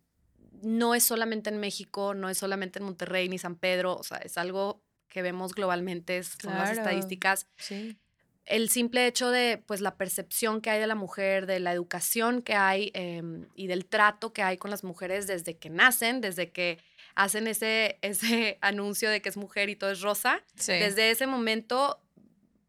no 0.62 0.94
es 0.96 1.04
solamente 1.04 1.50
en 1.50 1.60
México, 1.60 2.14
no 2.14 2.30
es 2.30 2.38
solamente 2.38 2.80
en 2.80 2.86
Monterrey 2.86 3.28
ni 3.30 3.38
San 3.38 3.56
Pedro, 3.56 3.96
o 3.96 4.04
sea, 4.04 4.18
es 4.18 4.38
algo 4.38 4.82
que 5.08 5.22
vemos 5.22 5.54
globalmente, 5.54 6.22
son 6.24 6.54
las 6.54 6.78
estadísticas. 6.78 7.48
Sí. 7.58 7.98
El 8.46 8.70
simple 8.70 9.06
hecho 9.08 9.30
de, 9.30 9.64
pues, 9.66 9.82
la 9.82 9.96
percepción 9.96 10.62
que 10.62 10.70
hay 10.70 10.80
de 10.80 10.88
la 10.88 10.96
mujer, 10.96 11.46
de 11.46 11.60
la 11.60 11.72
educación 11.72 12.42
que 12.42 12.54
hay 12.56 12.92
em, 12.94 13.48
y 13.56 13.68
del 13.68 13.86
trato 13.86 14.34
que 14.34 14.42
hay 14.44 14.58
con 14.58 14.72
las 14.72 14.84
mujeres 14.84 15.28
desde 15.28 15.58
que 15.58 15.70
nacen, 15.70 16.22
desde 16.22 16.52
que 16.52 16.80
hacen 17.16 17.48
ese, 17.48 17.98
ese 18.02 18.58
anuncio 18.62 19.10
de 19.10 19.22
que 19.22 19.30
es 19.30 19.38
mujer 19.38 19.70
y 19.70 19.76
todo 19.76 19.92
es 19.92 20.02
rosa, 20.02 20.44
desde 20.68 21.12
ese 21.12 21.28
momento 21.28 22.02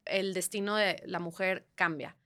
el 0.04 0.34
destino 0.34 0.76
de 0.76 1.02
la 1.06 1.20
mujer 1.20 1.66
cambia. 1.74 2.16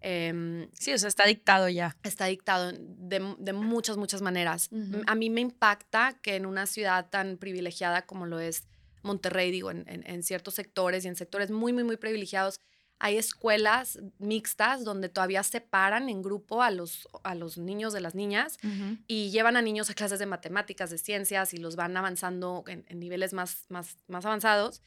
Em, 0.00 0.68
sí, 0.78 0.92
o 0.92 0.98
sea, 0.98 1.08
está 1.08 1.24
dictado 1.24 1.68
ya. 1.68 1.96
Está 2.02 2.26
dictado 2.26 2.72
de, 2.74 3.52
muchas, 3.54 3.96
muchas 3.96 4.20
maneras. 4.20 4.68
A 5.06 5.14
mí 5.14 5.30
me 5.30 5.40
impacta 5.40 6.18
que 6.20 6.36
en 6.36 6.44
una 6.44 6.66
ciudad 6.66 7.08
tan 7.08 7.38
privilegiada 7.38 8.02
como 8.02 8.26
lo 8.26 8.38
es 8.38 8.64
Monterrey, 9.02 9.50
digo, 9.50 9.70
en, 9.70 9.84
en 9.86 10.22
ciertos 10.22 10.54
sectores 10.54 11.04
y 11.04 11.08
en 11.08 11.16
sectores 11.16 11.50
muy, 11.50 11.72
muy, 11.72 11.84
muy 11.84 11.96
privilegiados, 11.96 12.60
hay 12.98 13.18
escuelas 13.18 13.98
mixtas 14.18 14.84
donde 14.84 15.08
todavía 15.08 15.42
separan 15.42 16.08
en 16.08 16.22
grupo 16.22 16.62
a 16.62 16.70
los, 16.70 17.08
a 17.22 17.34
los 17.34 17.58
niños 17.58 17.92
de 17.92 18.00
las 18.00 18.14
niñas 18.14 18.56
y 19.06 19.30
llevan 19.30 19.56
a 19.56 19.62
niños 19.62 19.90
a 19.90 19.94
clases 19.94 20.18
de 20.18 20.26
matemáticas, 20.26 20.90
de 20.90 20.98
ciencias 20.98 21.54
y 21.54 21.58
los 21.58 21.76
van 21.76 21.96
avanzando 21.96 22.64
en, 22.66 22.84
niveles 22.98 23.32
más, 23.32 23.66
más, 23.68 23.98
más 24.06 24.24
avanzados. 24.24 24.80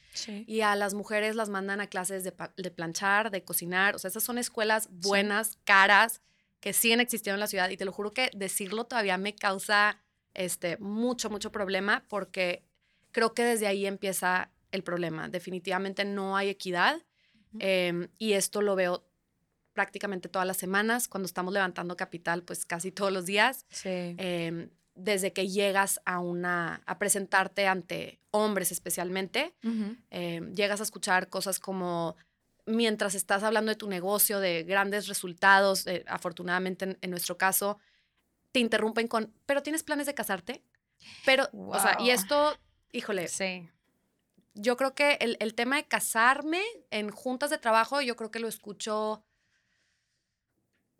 Y 0.45 0.61
a 0.61 0.75
las 0.75 0.93
mujeres 0.93 1.35
las 1.35 1.49
mandan 1.49 1.81
a 1.81 1.87
clases 1.87 2.23
de, 2.23 2.31
planchar, 2.71 3.29
de 3.29 3.43
cocinar. 3.43 3.95
O 3.95 3.99
sea, 3.99 4.09
esas 4.09 4.23
son 4.23 4.37
escuelas 4.37 4.89
buenas, 4.91 5.59
caras, 5.63 6.21
que 6.59 6.73
siguen 6.73 7.01
existiendo 7.01 7.35
en 7.35 7.41
la 7.41 7.47
ciudad. 7.47 7.69
Y 7.69 7.77
te 7.77 7.85
lo 7.85 7.91
juro 7.91 8.13
que 8.13 8.31
decirlo 8.33 8.85
todavía 8.85 9.17
me 9.17 9.35
causa 9.35 10.01
este, 10.33 10.77
mucho, 10.77 11.29
mucho 11.29 11.51
problema 11.51 12.05
porque 12.07 12.63
creo 13.11 13.33
que 13.33 13.43
desde 13.43 13.67
ahí 13.67 13.85
empieza 13.85 14.49
el 14.71 14.83
problema. 14.83 15.29
Definitivamente 15.29 16.05
no 16.05 16.37
hay 16.37 16.49
equidad 16.49 17.01
Em, 17.59 18.07
y 18.17 18.33
esto 18.33 18.61
lo 18.61 18.75
veo 18.75 19.03
prácticamente 19.73 20.27
todas 20.27 20.47
las 20.47 20.57
semanas, 20.57 21.07
cuando 21.07 21.27
estamos 21.27 21.53
levantando 21.53 21.95
capital, 21.95 22.43
pues 22.43 22.65
casi 22.65 22.91
todos 22.91 23.11
los 23.11 23.25
días. 23.25 23.65
Em, 23.83 24.69
desde 24.95 25.31
que 25.33 25.47
llegas 25.47 26.01
a 26.05 26.19
una, 26.19 26.81
a 26.87 26.97
presentarte 26.97 27.67
ante 27.67 28.19
hombres 28.31 28.71
especialmente, 28.71 29.53
em, 30.09 30.51
llegas 30.55 30.79
a 30.79 30.83
escuchar 30.83 31.29
cosas 31.29 31.59
como, 31.59 32.15
mientras 32.65 33.13
estás 33.13 33.43
hablando 33.43 33.69
de 33.69 33.75
tu 33.75 33.87
negocio, 33.87 34.39
de 34.39 34.63
grandes 34.63 35.07
resultados, 35.07 35.85
eh, 35.85 36.03
afortunadamente 36.07 36.97
en, 36.99 37.11
nuestro 37.11 37.37
caso, 37.37 37.77
te 38.51 38.59
interrumpen 38.59 39.07
con, 39.07 39.31
pero 39.45 39.61
tienes 39.61 39.83
planes 39.83 40.07
de 40.07 40.15
casarte. 40.15 40.63
Pero, 41.23 41.47
o 41.53 41.79
sea, 41.79 41.97
y 41.99 42.09
esto, 42.09 42.57
híjole, 42.91 43.27
sí 43.27 43.69
yo 44.57 44.75
creo 44.77 44.93
que 44.93 45.17
el, 45.21 45.53
tema 45.53 45.77
de 45.77 45.85
casarme 45.85 46.61
en 46.91 47.09
juntas 47.09 47.49
de 47.49 47.57
trabajo, 47.57 48.01
yo 48.01 48.15
creo 48.15 48.31
que 48.31 48.39
lo 48.39 48.47
escucho, 48.47 49.23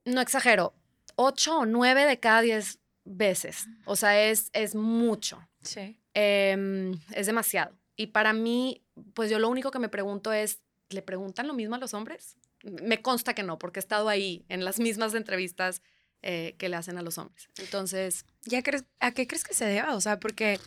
no 0.06 0.22
exagero, 0.22 0.74
ocho 1.16 1.60
o 1.60 1.66
nueve 1.66 2.06
de 2.06 2.20
cada 2.20 2.42
diez 2.42 2.80
veces. 3.04 3.68
O 3.86 3.96
sea, 3.96 4.30
es, 4.30 4.50
es 4.54 4.76
mucho. 4.76 5.48
Sí. 5.64 6.00
Em, 6.14 7.00
es 7.12 7.26
demasiado. 7.26 7.76
Y 7.96 8.08
para 8.08 8.34
mí, 8.34 8.84
pues 9.14 9.30
yo 9.30 9.40
lo 9.40 9.50
único 9.50 9.72
que 9.72 9.80
me 9.80 9.90
pregunto 9.90 10.32
es, 10.32 10.60
¿le 10.90 11.02
preguntan 11.02 11.48
lo 11.48 11.54
mismo 11.54 11.76
a 11.76 11.80
los 11.80 11.94
hombres? 11.94 12.38
Me 12.64 13.02
consta 13.02 13.34
que 13.34 13.44
no, 13.44 13.58
porque 13.58 13.80
he 13.80 13.82
estado 13.82 14.10
ahí 14.10 14.46
en 14.50 14.64
las 14.64 14.80
mismas 14.80 15.14
entrevistas 15.14 15.82
eh, 16.22 16.56
que 16.58 16.70
le 16.70 16.76
hacen 16.76 16.98
a 16.98 17.02
los 17.02 17.18
hombres. 17.18 17.50
Entonces... 17.58 18.26
¿Ya 18.44 18.62
crees, 18.62 18.86
¿A 19.00 19.12
qué 19.12 19.28
crees 19.28 19.44
que 19.44 19.54
se 19.54 19.66
deba? 19.66 19.96
O 19.96 20.02
sea, 20.02 20.20
porque 20.20 20.60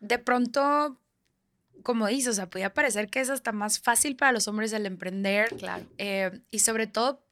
de 0.00 0.18
pronto 0.18 0.98
como 1.82 2.06
dices, 2.06 2.28
o 2.30 2.34
sea, 2.34 2.50
podía 2.50 2.72
parecer 2.72 3.08
que 3.08 3.20
es 3.20 3.30
hasta 3.30 3.52
más 3.52 3.78
fácil 3.78 4.16
para 4.16 4.32
los 4.32 4.48
hombres 4.48 4.72
el 4.72 4.86
emprender. 4.86 5.48
Claro. 5.56 5.86
Eh, 5.98 6.40
y 6.50 6.60
sobre 6.60 6.86
todo 6.86 7.24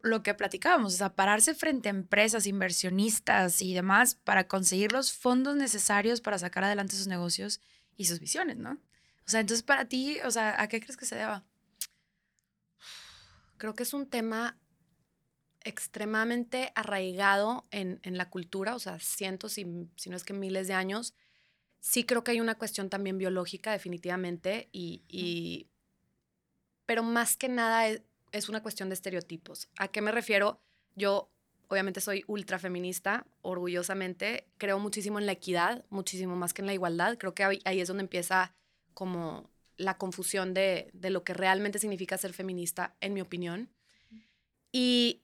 lo 0.00 0.22
que 0.22 0.34
platicábamos, 0.34 0.94
o 0.94 0.96
sea, 0.96 1.14
pararse 1.14 1.54
frente 1.54 1.88
a 1.88 1.90
empresas, 1.90 2.46
inversionistas 2.46 3.62
y 3.62 3.74
demás 3.74 4.14
para 4.14 4.48
conseguir 4.48 4.92
los 4.92 5.12
fondos 5.12 5.56
necesarios 5.56 6.20
para 6.20 6.38
sacar 6.38 6.64
adelante 6.64 6.96
sus 6.96 7.06
negocios 7.06 7.60
y 7.96 8.06
sus 8.06 8.18
visiones, 8.18 8.56
¿no? 8.56 8.72
O 9.26 9.30
sea, 9.30 9.40
entonces 9.40 9.62
para 9.62 9.84
ti, 9.84 10.18
o 10.24 10.30
sea, 10.30 10.60
¿a 10.60 10.68
qué 10.68 10.80
crees 10.80 10.96
que 10.96 11.06
se 11.06 11.16
deba? 11.16 11.44
Creo 13.58 13.74
que 13.74 13.84
es 13.84 13.92
un 13.94 14.08
tema 14.08 14.58
extremadamente 15.64 16.72
arraigado 16.74 17.64
en, 17.70 18.00
en 18.02 18.16
la 18.16 18.28
cultura, 18.28 18.74
o 18.74 18.78
sea, 18.78 18.98
cientos, 18.98 19.58
y, 19.58 19.88
si 19.96 20.10
no 20.10 20.16
es 20.16 20.24
que 20.24 20.32
miles 20.32 20.66
de 20.66 20.74
años, 20.74 21.14
sí 21.82 22.04
creo 22.04 22.22
que 22.24 22.30
hay 22.30 22.40
una 22.40 22.54
cuestión 22.54 22.88
también 22.88 23.18
biológica, 23.18 23.72
definitivamente, 23.72 24.68
y, 24.72 25.66
pero 26.86 27.02
más 27.02 27.36
que 27.36 27.48
nada 27.48 27.88
es, 27.88 28.48
una 28.48 28.62
cuestión 28.62 28.88
de 28.88 28.94
estereotipos. 28.94 29.68
¿A 29.78 29.88
qué 29.88 30.00
me 30.00 30.12
refiero? 30.12 30.60
Yo 30.94 31.28
obviamente 31.68 32.00
soy 32.00 32.24
ultra 32.28 32.58
feminista, 32.58 33.26
orgullosamente, 33.42 34.46
creo 34.58 34.78
muchísimo 34.78 35.18
en 35.18 35.26
la 35.26 35.32
equidad, 35.32 35.84
muchísimo 35.90 36.36
más 36.36 36.54
que 36.54 36.62
en 36.62 36.66
la 36.66 36.74
igualdad. 36.74 37.18
Creo 37.18 37.34
que 37.34 37.42
ahí, 37.42 37.80
es 37.80 37.88
donde 37.88 38.02
empieza 38.02 38.54
como 38.94 39.50
la 39.76 39.98
confusión 39.98 40.54
de, 40.54 40.88
de, 40.92 41.10
lo 41.10 41.24
que 41.24 41.34
realmente 41.34 41.80
significa 41.80 42.16
ser 42.16 42.32
feminista, 42.32 42.94
en 43.00 43.12
mi 43.12 43.20
opinión. 43.20 43.70
Y 44.70 45.22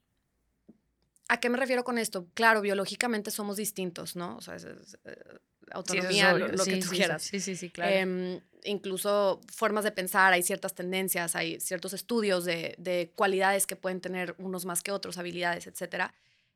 ¿a 1.28 1.38
qué 1.38 1.50
me 1.50 1.58
refiero 1.58 1.84
con 1.84 1.98
esto? 1.98 2.26
Claro, 2.34 2.62
biológicamente 2.62 3.30
somos 3.30 3.56
distintos, 3.56 4.16
¿no? 4.16 4.36
O 4.36 4.40
sea, 4.40 4.56
eh, 4.56 5.38
autonomía, 5.72 6.32
lo, 6.34 6.64
que 6.64 6.76
tú 6.78 6.88
quieras. 6.90 7.22
Sí, 7.22 7.40
sí, 7.40 7.56
sí, 7.56 7.70
claro. 7.70 7.94
Em, 7.94 8.40
incluso 8.64 9.40
formas 9.52 9.84
de 9.84 9.92
pensar, 9.92 10.32
hay 10.32 10.42
ciertas 10.42 10.74
tendencias, 10.74 11.36
hay 11.36 11.60
ciertos 11.60 11.92
estudios 11.92 12.44
de, 12.44 13.12
cualidades 13.14 13.66
que 13.66 13.76
pueden 13.76 14.00
tener 14.00 14.34
unos 14.38 14.64
más 14.64 14.82
que 14.82 14.92
otros, 14.92 15.18
habilidades, 15.18 15.66
etc. 15.66 16.10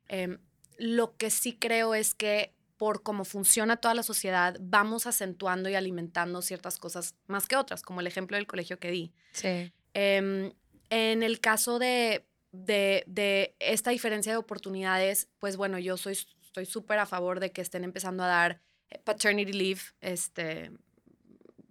Em, 0.07 0.39
lo 0.77 1.15
que 1.17 1.29
sí 1.29 1.53
creo 1.53 1.95
es 1.95 2.13
que 2.13 2.53
por 2.77 3.03
cómo 3.03 3.23
funciona 3.23 3.77
toda 3.77 3.93
la 3.93 4.03
sociedad, 4.03 4.57
vamos 4.59 5.07
acentuando 5.07 5.69
y 5.69 5.75
alimentando 5.75 6.41
ciertas 6.41 6.77
cosas 6.77 7.15
más 7.27 7.47
que 7.47 7.55
otras, 7.55 7.81
como 7.81 8.01
el 8.01 8.07
ejemplo 8.07 8.35
del 8.35 8.47
colegio 8.47 8.79
que 8.79 8.91
di. 8.91 9.13
Sí. 9.31 9.71
Em, 9.93 10.51
en 10.89 11.23
el 11.23 11.39
caso 11.39 11.79
de, 11.79 12.25
de, 12.51 13.03
de, 13.07 13.55
esta 13.59 13.91
diferencia 13.91 14.31
de 14.31 14.37
oportunidades, 14.37 15.29
pues 15.39 15.55
bueno, 15.55 15.79
yo 15.79 15.97
soy, 15.97 16.13
estoy 16.13 16.65
súper 16.65 16.99
a 16.99 17.05
favor 17.05 17.39
de 17.39 17.51
que 17.51 17.61
estén 17.61 17.83
empezando 17.83 18.23
a 18.23 18.27
dar 18.27 18.61
paternity 19.03 19.53
leave, 19.53 19.81
este, 20.01 20.71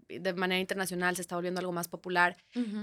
de 0.09 0.35
manera 0.35 0.61
internacional 0.61 1.17
se 1.17 1.23
está 1.23 1.35
volviendo 1.37 1.61
algo 1.61 1.73
más 1.73 1.89
popular, 1.89 2.37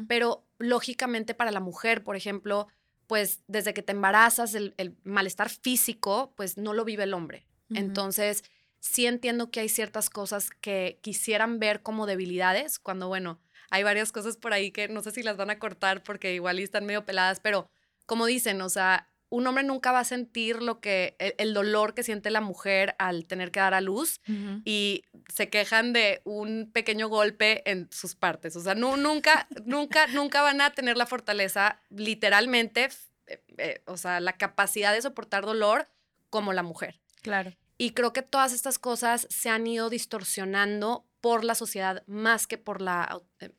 pero 0.07 0.45
lógicamente 0.57 1.33
para 1.33 1.51
la 1.51 1.59
mujer, 1.59 2.03
por 2.03 2.15
ejemplo, 2.15 2.67
pues 3.07 3.41
desde 3.47 3.73
que 3.73 3.81
te 3.81 3.91
embarazas, 3.91 4.53
el, 4.53 4.95
malestar 5.03 5.49
físico, 5.49 6.33
pues 6.35 6.57
no 6.57 6.73
lo 6.73 6.85
vive 6.85 7.03
el 7.03 7.13
hombre. 7.13 7.47
Entonces, 7.71 8.43
sí 8.79 9.05
entiendo 9.05 9.51
que 9.51 9.59
hay 9.59 9.69
ciertas 9.69 10.09
cosas 10.09 10.49
que 10.49 10.99
quisieran 11.01 11.59
ver 11.59 11.81
como 11.81 12.07
debilidades, 12.07 12.79
cuando, 12.79 13.07
bueno, 13.07 13.39
hay 13.69 13.83
varias 13.83 14.11
cosas 14.11 14.37
por 14.37 14.53
ahí 14.53 14.71
que 14.71 14.87
no 14.87 15.01
sé 15.01 15.11
si 15.11 15.23
las 15.23 15.37
van 15.37 15.49
a 15.49 15.59
cortar 15.59 16.01
porque 16.03 16.33
igual 16.33 16.59
están 16.59 16.85
medio 16.85 17.05
peladas, 17.05 17.39
pero 17.39 17.69
como 18.05 18.25
dicen, 18.25 18.61
o 18.61 18.69
sea, 18.69 19.08
un 19.29 19.47
hombre 19.47 19.63
nunca 19.63 19.91
va 19.91 19.99
a 19.99 20.03
sentir 20.03 20.61
lo 20.61 20.79
que 20.79 21.15
e, 21.19 21.35
el, 21.37 21.53
dolor 21.53 21.93
que 21.93 22.03
siente 22.03 22.29
la 22.29 22.41
mujer 22.41 22.95
al 22.99 23.25
tener 23.25 23.51
que 23.51 23.59
dar 23.59 23.73
a 23.73 23.81
luz 23.81 24.21
y 24.65 25.03
se 25.33 25.49
quejan 25.49 25.93
de 25.93 26.21
un 26.23 26.69
pequeño 26.71 27.07
golpe 27.07 27.69
en 27.69 27.87
sus 27.91 28.15
partes. 28.15 28.55
O 28.55 28.61
sea, 28.61 28.75
no, 28.75 28.97
nunca, 28.97 29.47
nunca, 29.65 30.07
nunca 30.07 30.41
van 30.41 30.61
a 30.61 30.71
tener 30.71 30.97
la 30.97 31.05
fortaleza, 31.05 31.81
literalmente, 31.89 32.89
eh, 33.27 33.41
eh, 33.57 33.81
o 33.85 33.97
sea, 33.97 34.19
la 34.19 34.33
capacidad 34.33 34.93
de 34.93 35.01
soportar 35.01 35.45
dolor 35.45 35.87
como 36.29 36.53
la 36.53 36.63
mujer. 36.63 36.99
Claro. 37.21 37.53
Y 37.77 37.91
creo 37.91 38.13
que 38.13 38.21
todas 38.21 38.53
estas 38.53 38.79
cosas 38.79 39.27
se 39.29 39.49
han 39.49 39.65
ido 39.65 39.89
distorsionando 39.89 41.05
por 41.21 41.43
la 41.43 41.55
sociedad 41.55 42.03
más 42.07 42.47
que 42.47 42.57
por 42.57 42.81
la, 42.81 43.21
eh, 43.39 43.51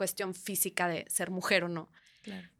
cuestión 0.00 0.32
física 0.32 0.88
de 0.88 1.04
ser 1.10 1.30
mujer 1.30 1.64
o 1.64 1.68
no. 1.68 1.90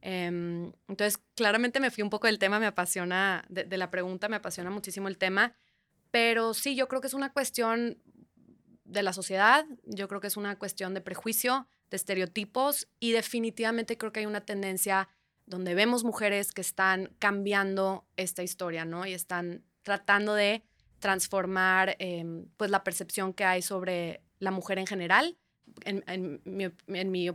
Em, 0.00 0.72
entonces, 0.88 1.18
claramente 1.34 1.80
me 1.80 1.90
fui 1.90 2.02
un 2.02 2.10
poco 2.10 2.26
del 2.26 2.38
tema, 2.38 2.58
me 2.58 2.66
apasiona, 2.66 3.44
de, 3.48 3.76
la 3.76 3.90
pregunta, 3.90 4.28
me 4.28 4.36
apasiona 4.36 4.70
muchísimo 4.70 5.08
el 5.08 5.18
tema, 5.18 5.54
pero 6.10 6.54
sí, 6.54 6.74
yo 6.74 6.88
creo 6.88 7.00
que 7.00 7.06
es 7.06 7.14
una 7.14 7.32
cuestión 7.32 7.98
de 8.84 9.02
la 9.02 9.12
sociedad, 9.12 9.66
yo 9.84 10.08
creo 10.08 10.20
que 10.20 10.26
es 10.26 10.36
una 10.36 10.58
cuestión 10.58 10.94
de 10.94 11.00
prejuicio, 11.00 11.68
de 11.90 11.96
estereotipos 11.96 12.88
y 12.98 13.12
definitivamente 13.12 13.96
creo 13.96 14.12
que 14.12 14.20
hay 14.20 14.26
una 14.26 14.40
tendencia 14.40 15.08
donde 15.46 15.74
vemos 15.74 16.04
mujeres 16.04 16.52
que 16.52 16.60
están 16.60 17.14
cambiando 17.18 18.06
esta 18.16 18.42
historia, 18.42 18.84
¿no? 18.84 19.06
Y 19.06 19.12
están 19.12 19.64
tratando 19.82 20.34
de 20.34 20.62
transformar 21.00 21.96
em, 21.98 22.46
pues 22.56 22.70
la 22.70 22.84
percepción 22.84 23.32
que 23.32 23.44
hay 23.44 23.62
sobre 23.62 24.22
la 24.38 24.50
mujer 24.50 24.78
en 24.78 24.86
general. 24.86 25.36
En, 25.84 26.04
en, 26.06 26.40
mi, 26.44 26.68
en 26.88 27.10
mi 27.10 27.30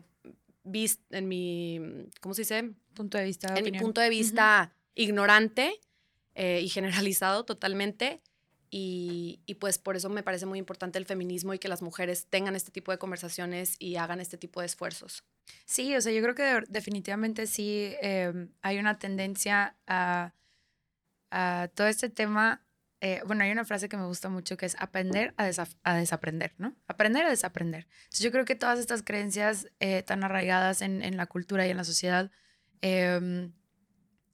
en 1.12 1.28
mi, 1.28 1.80
¿cómo 2.22 2.34
se 2.34 2.42
dice? 2.42 2.72
Punto 2.94 3.18
de 3.18 3.26
vista. 3.26 3.54
En 3.56 3.64
mi 3.64 3.80
punto 3.80 4.02
de 4.02 4.10
vista 4.10 4.74
ignorante 4.96 5.80
eh, 6.34 6.62
y 6.62 6.70
generalizado 6.70 7.46
totalmente. 7.46 8.22
Y, 8.72 9.40
y, 9.46 9.56
pues 9.56 9.78
por 9.78 9.96
eso 9.96 10.10
me 10.10 10.24
parece 10.24 10.46
muy 10.46 10.60
importante 10.60 11.00
el 11.00 11.06
feminismo 11.06 11.54
y 11.54 11.60
que 11.60 11.70
las 11.70 11.82
mujeres 11.82 12.26
tengan 12.30 12.58
este 12.58 12.72
tipo 12.72 12.92
de 12.92 12.98
conversaciones 12.98 13.76
y 13.80 13.96
hagan 13.96 14.20
este 14.20 14.38
tipo 14.38 14.60
de 14.60 14.66
esfuerzos. 14.66 15.24
Sí, 15.66 15.96
o 15.96 16.02
sea, 16.02 16.12
yo 16.12 16.22
creo 16.22 16.36
que 16.36 16.64
definitivamente 16.68 17.48
sí 17.48 17.94
em, 18.02 18.50
hay 18.62 18.80
una 18.80 19.00
tendencia 19.00 19.78
a, 19.88 20.34
a 21.32 21.70
todo 21.74 21.88
este 21.88 22.10
tema 22.10 22.65
eh, 23.06 23.22
bueno, 23.24 23.44
hay 23.44 23.52
una 23.52 23.66
frase 23.66 23.88
que 23.88 23.98
me 23.98 24.08
gusta 24.08 24.30
mucho 24.30 24.58
que 24.58 24.66
es 24.66 24.76
aprender 24.80 25.36
a, 25.38 25.46
desaprender, 25.94 26.56
¿no? 26.58 26.76
Aprender 26.88 27.24
a 27.24 27.30
desaprender. 27.30 27.86
Entonces, 28.06 28.22
yo 28.22 28.32
creo 28.32 28.46
que 28.46 28.56
todas 28.56 28.80
estas 28.80 29.04
creencias 29.04 29.68
eh, 29.80 30.02
tan 30.02 30.24
arraigadas 30.24 30.82
en, 30.82 31.16
la 31.16 31.28
cultura 31.28 31.68
y 31.68 31.70
en 31.70 31.78
la 31.78 31.84
sociedad 31.84 32.32
em, 32.82 33.54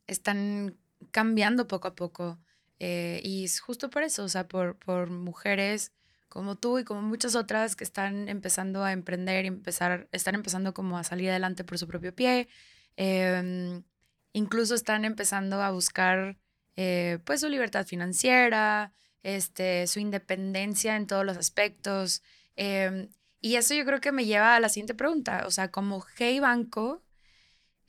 están 0.08 0.78
cambiando 1.12 1.68
poco 1.68 1.90
a 1.90 1.96
poco. 1.96 2.40
Eh, 2.80 3.20
y 3.26 3.44
es 3.44 3.60
justo 3.60 3.90
por 3.90 4.04
eso, 4.04 4.24
o 4.24 4.30
sea, 4.30 4.48
por, 4.48 4.78
por 4.78 5.10
mujeres 5.10 5.92
como 6.30 6.56
tú 6.56 6.80
y 6.80 6.86
como 6.86 7.02
muchas 7.02 7.36
otras 7.36 7.76
que 7.76 7.84
están 7.84 8.30
empezando 8.30 8.86
a 8.86 8.94
emprender 8.94 9.44
y 9.44 9.50
empezar, 9.50 10.08
están 10.14 10.36
empezando 10.36 10.74
como 10.74 10.98
a 10.98 11.04
salir 11.04 11.30
adelante 11.30 11.66
por 11.66 11.78
su 11.78 11.90
propio 11.90 12.16
pie. 12.16 12.48
Em, 12.96 13.84
incluso 14.32 14.76
están 14.76 15.04
empezando 15.04 15.62
a 15.62 15.72
buscar 15.72 16.38
eh, 16.84 17.20
pues 17.26 17.42
su 17.42 17.48
libertad 17.48 17.86
financiera, 17.86 18.92
este, 19.22 19.86
su 19.86 20.00
independencia 20.00 20.96
en 20.96 21.06
todos 21.06 21.24
los 21.24 21.38
aspectos. 21.38 22.24
Em, 22.56 23.10
y 23.40 23.56
eso 23.56 23.76
yo 23.76 23.86
creo 23.86 24.02
que 24.02 24.12
me 24.12 24.26
lleva 24.26 24.56
a 24.56 24.60
la 24.60 24.68
siguiente 24.68 24.96
pregunta. 24.96 25.44
O 25.46 25.52
sea, 25.52 25.70
como 25.70 26.04
Hey 26.18 26.40
Banco, 26.40 27.04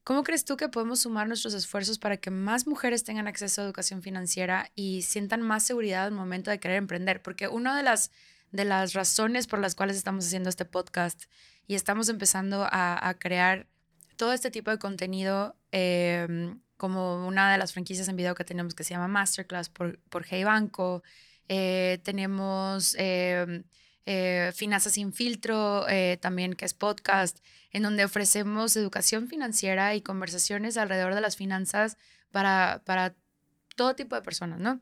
¿cómo 0.05 0.25
crees 0.25 0.45
tú 0.45 0.59
que 0.59 0.69
podemos 0.69 1.01
sumar 1.01 1.27
nuestros 1.27 1.55
esfuerzos 1.55 1.99
para 1.99 2.19
que 2.19 2.31
más 2.31 2.67
mujeres 2.67 3.03
tengan 3.03 3.29
acceso 3.29 3.63
a 3.63 3.65
educación 3.65 4.03
financiera 4.03 4.71
y 4.75 5.01
sientan 5.01 5.41
más 5.41 5.63
seguridad 5.63 6.05
al 6.05 6.13
momento 6.13 6.51
de 6.51 6.61
querer 6.61 6.77
emprender? 6.77 7.23
Porque 7.23 7.49
una 7.49 7.75
de 7.75 7.83
las, 7.83 8.11
de 8.51 8.67
las 8.67 8.93
razones 8.93 9.47
por 9.47 9.59
las 9.59 9.75
cuales 9.75 9.97
estamos 9.97 10.27
haciendo 10.27 10.51
este 10.51 10.67
podcast 10.67 11.25
y 11.67 11.77
estamos 11.77 12.11
empezando 12.11 12.69
a, 12.71 13.09
a 13.09 13.19
crear 13.19 13.69
todo 14.17 14.35
este 14.35 14.51
tipo 14.51 14.71
de 14.71 14.79
contenido 14.79 15.57
eh, 15.71 16.57
como 16.83 17.29
una 17.29 17.53
de 17.53 17.59
las 17.59 17.73
franquicias 17.73 18.09
en 18.09 18.17
video 18.17 18.35
que 18.35 18.43
tenemos 18.43 18.75
que 18.75 18.83
se 18.83 18.93
llama 18.93 19.07
Masterclass 19.07 19.69
por, 19.69 20.01
por 20.11 20.27
Hey 20.29 20.43
Banco. 20.43 21.05
Eh, 21.47 22.01
tenemos 22.03 22.97
em, 22.99 23.63
eh, 24.05 24.51
Finanzas 24.53 24.95
sin 24.95 25.13
filtro, 25.13 25.89
eh, 25.89 26.19
también 26.21 26.55
que 26.55 26.65
es 26.65 26.75
podcast, 26.75 27.39
en 27.71 27.85
donde 27.85 28.05
ofrecemos 28.05 28.75
educación 28.75 29.29
financiera 29.29 29.95
y 29.95 30.01
conversaciones 30.01 30.77
alrededor 30.77 31.15
de 31.15 31.21
las 31.21 31.37
finanzas 31.37 31.99
para, 32.33 32.83
para 32.85 33.15
todo 33.77 33.95
tipo 33.95 34.17
de 34.17 34.23
personas, 34.23 34.59
¿no? 34.59 34.81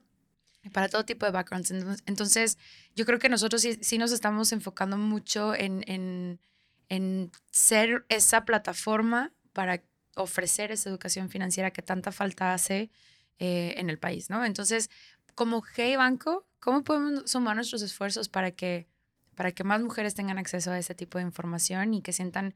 Para 0.73 0.89
todo 0.89 1.05
tipo 1.05 1.27
de 1.27 1.33
backgrounds. 1.33 1.71
Entonces, 2.07 2.57
yo 2.97 3.05
creo 3.05 3.19
que 3.19 3.29
nosotros 3.29 3.61
sí, 3.61 3.79
sí 3.83 3.99
nos 3.99 4.11
estamos 4.11 4.53
enfocando 4.53 4.97
mucho 4.97 5.55
en, 5.55 5.85
en, 5.87 6.41
en 6.89 7.31
ser 7.51 8.07
esa 8.09 8.47
plataforma 8.47 9.35
para 9.53 9.83
ofrecer 10.23 10.73
esa 10.73 10.89
educación 10.89 11.29
financiera 11.29 11.71
que 11.71 11.83
tanta 11.83 12.13
falta 12.13 12.55
hace 12.55 12.91
eh, 13.39 13.75
en 13.77 13.91
el 13.91 13.99
país, 13.99 14.31
¿no? 14.31 14.45
Entonces, 14.45 14.91
como 15.35 15.63
Hey 15.75 15.97
Banco, 15.97 16.47
¿cómo 16.59 16.85
podemos 16.85 17.31
sumar 17.31 17.57
nuestros 17.57 17.83
esfuerzos 17.83 18.29
para 18.29 18.51
que, 18.51 18.87
para 19.35 19.53
que 19.53 19.65
más 19.65 19.81
mujeres 19.81 20.15
tengan 20.15 20.39
acceso 20.39 20.71
a 20.71 20.79
ese 20.79 20.95
tipo 20.95 21.19
de 21.19 21.25
información 21.25 21.95
y 21.95 22.03
que 22.03 22.13
sientan 22.13 22.55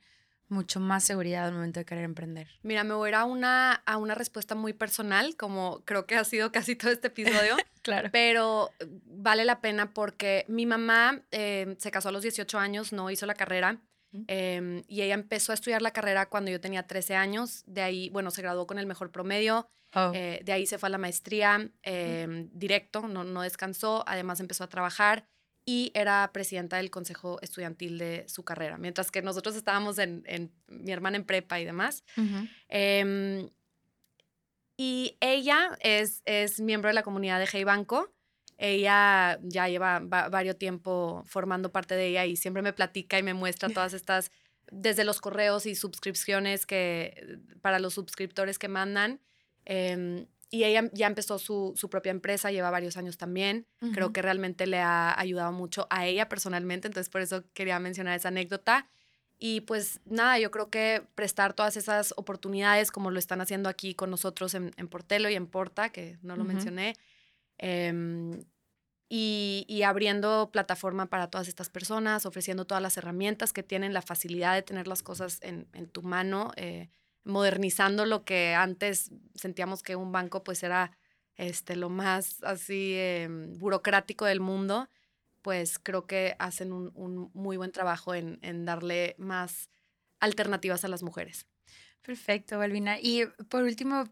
mucho 0.49 0.81
más 0.81 1.05
seguridad 1.05 1.47
al 1.47 1.55
momento 1.55 1.81
de 1.81 1.87
querer 1.87 2.05
emprender? 2.05 2.49
Mira, 2.63 2.85
me 2.85 2.95
voy 2.95 3.09
a 3.09 3.11
ir 3.11 3.15
a 3.15 3.25
una, 3.25 3.73
a 3.73 3.97
una 3.97 4.15
respuesta 4.15 4.55
muy 4.55 4.73
personal, 4.73 5.37
como 5.37 5.83
creo 5.85 6.07
que 6.07 6.17
ha 6.17 6.25
sido 6.25 6.53
casi 6.53 6.77
todo 6.77 6.91
este 6.93 7.09
episodio. 7.09 7.57
claro. 7.83 8.11
Pero 8.13 8.71
vale 9.07 9.45
la 9.45 9.61
pena 9.61 9.93
porque 9.93 10.45
mi 10.49 10.67
mamá 10.67 11.23
eh, 11.31 11.77
se 11.79 11.91
casó 11.91 12.11
a 12.11 12.13
los 12.13 12.23
18 12.23 12.59
años, 12.59 12.93
no 12.93 13.11
hizo 13.11 13.27
la 13.27 13.35
carrera. 13.35 13.81
Em, 14.29 14.83
y 14.89 15.03
ella 15.03 15.15
empezó 15.15 15.53
a 15.53 15.55
estudiar 15.55 15.83
la 15.83 15.93
carrera 15.93 16.29
cuando 16.29 16.51
yo 16.51 16.61
tenía 16.61 16.87
13 16.87 17.17
años. 17.17 17.65
De 17.67 17.83
ahí, 17.83 18.11
bueno, 18.11 18.31
se 18.31 18.43
graduó 18.43 18.67
con 18.67 18.79
el 18.79 18.87
mejor 18.87 19.11
promedio. 19.11 19.69
Oh. 19.95 20.13
Eh, 20.15 20.41
de 20.45 20.53
ahí 20.53 20.67
se 20.67 20.79
fue 20.79 20.89
a 20.89 20.91
la 20.91 20.99
maestría 20.99 21.71
em, 21.83 22.49
directo, 22.53 23.09
no, 23.09 23.25
no 23.25 23.43
descansó. 23.43 24.05
Además 24.07 24.41
empezó 24.41 24.65
a 24.65 24.69
trabajar 24.69 25.27
y 25.67 25.91
era 25.95 26.31
presidenta 26.33 26.77
del 26.77 26.91
consejo 26.91 27.39
estudiantil 27.41 27.99
de 27.99 28.25
su 28.29 28.45
carrera. 28.45 28.77
Mientras 28.79 29.11
que 29.11 29.23
nosotros 29.23 29.57
estábamos 29.57 29.99
en, 29.99 30.23
en 30.27 30.53
mi 30.69 30.93
hermana 30.93 31.17
en 31.17 31.25
prepa 31.25 31.59
y 31.59 31.65
demás. 31.65 32.05
Em, 32.69 33.49
y 34.77 35.17
ella 35.21 35.77
es, 35.81 36.23
es 36.25 36.61
miembro 36.61 36.89
de 36.89 36.95
la 36.95 37.03
comunidad 37.03 37.39
de 37.39 37.49
Hey 37.51 37.65
Banco. 37.65 38.14
Ella 38.57 39.39
ya 39.43 39.69
lleva 39.69 40.01
varios 40.01 40.59
tiempo 40.59 41.25
formando 41.27 41.73
parte 41.73 41.95
de 41.97 42.07
ella 42.07 42.27
y 42.27 42.37
siempre 42.37 42.63
me 42.63 42.73
platica 42.73 43.19
y 43.19 43.23
me 43.23 43.35
muestra 43.35 43.69
todas 43.69 43.93
estas, 43.95 44.31
desde 44.71 45.05
los 45.05 45.21
correos 45.21 45.67
y 45.67 45.75
suscripciones 45.75 46.67
que, 46.67 47.39
para 47.63 47.79
los 47.79 47.95
suscriptores 47.95 48.59
que 48.59 48.69
mandan. 48.69 49.21
Em, 49.65 50.27
y 50.51 50.63
ella 50.63 50.89
ya 50.93 51.09
empezó 51.09 51.41
su, 51.41 51.73
su, 51.75 51.91
propia 51.91 52.11
empresa, 52.11 52.53
lleva 52.53 52.71
varios 52.71 52.97
años 52.97 53.19
también. 53.19 53.67
Creo 53.93 54.13
que 54.13 54.23
realmente 54.23 54.69
le 54.69 54.79
ha 54.79 55.19
ayudado 55.19 55.51
mucho 55.51 55.89
a 55.91 56.07
ella 56.07 56.29
personalmente, 56.29 56.87
entonces 56.87 57.11
por 57.11 57.23
eso 57.23 57.43
quería 57.55 57.81
mencionar 57.81 58.17
esa 58.17 58.29
anécdota. 58.29 58.89
Y 59.37 59.63
pues 59.63 60.01
nada, 60.05 60.39
yo 60.39 60.53
creo 60.53 60.71
que 60.71 61.03
prestar 61.17 61.55
todas 61.55 61.77
esas 61.77 62.15
oportunidades 62.17 62.93
como 62.93 63.11
lo 63.11 63.19
están 63.19 63.41
haciendo 63.41 63.69
aquí 63.69 63.95
con 63.95 64.11
nosotros 64.11 64.55
en, 64.55 64.71
en 64.77 64.87
Portelo 64.87 65.29
y 65.29 65.35
en 65.35 65.49
Porta, 65.49 65.89
que 65.89 66.19
no 66.23 66.37
lo 66.37 66.45
mencioné, 66.45 66.95
Em, 67.67 68.45
y, 69.09 69.83
abriendo 69.87 70.51
plataforma 70.53 71.07
para 71.07 71.31
todas 71.31 71.49
estas 71.49 71.71
personas, 71.71 72.27
ofreciendo 72.27 72.67
todas 72.67 72.83
las 72.83 72.99
herramientas 72.99 73.55
que 73.55 73.63
tienen, 73.63 73.95
la 73.95 74.03
facilidad 74.03 74.55
de 74.55 74.61
tener 74.61 74.87
las 74.87 75.03
cosas 75.03 75.39
en, 75.41 75.67
tu 75.91 76.03
mano, 76.03 76.53
eh, 76.57 76.91
modernizando 77.25 78.05
lo 78.05 78.25
que 78.27 78.55
antes 78.55 79.13
sentíamos 79.35 79.83
que 79.83 79.97
un 79.97 80.13
banco 80.13 80.45
pues 80.45 80.63
era 80.63 80.91
este, 81.37 81.75
lo 81.75 81.89
más 81.89 82.43
así 82.43 82.97
em, 82.97 83.59
burocrático 83.59 84.27
del 84.27 84.41
mundo, 84.41 84.91
pues 85.41 85.79
creo 85.79 86.07
que 86.07 86.37
hacen 86.39 86.71
un, 86.73 87.31
muy 87.33 87.57
buen 87.57 87.73
trabajo 87.73 88.15
en, 88.15 88.39
en, 88.43 88.67
darle 88.67 89.15
más 89.17 89.71
alternativas 90.21 90.85
a 90.85 90.89
las 90.89 91.03
mujeres. 91.03 91.47
Perfecto, 92.03 92.59
Balvina. 92.59 92.99
Y 93.01 93.25
por 93.49 93.63
último, 93.63 94.05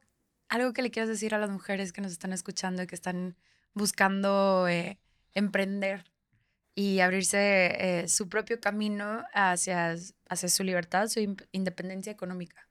algo 0.52 0.74
que 0.74 0.82
le 0.82 0.90
quieras 0.90 1.08
decir 1.08 1.34
a 1.34 1.38
las 1.38 1.48
mujeres 1.48 1.94
que 1.94 2.02
nos 2.02 2.12
están 2.12 2.34
escuchando 2.34 2.82
y 2.82 2.86
que 2.86 2.94
están 2.94 3.38
buscando 3.72 4.68
eh, 4.68 4.98
emprender 5.32 6.04
y 6.74 7.00
abrirse 7.00 8.02
eh, 8.02 8.08
su 8.08 8.28
propio 8.28 8.60
camino 8.60 9.24
hacia, 9.32 9.96
hacia 10.28 10.48
su 10.50 10.62
libertad, 10.62 11.08
su 11.08 11.20
independencia 11.52 12.12
económica. 12.12 12.68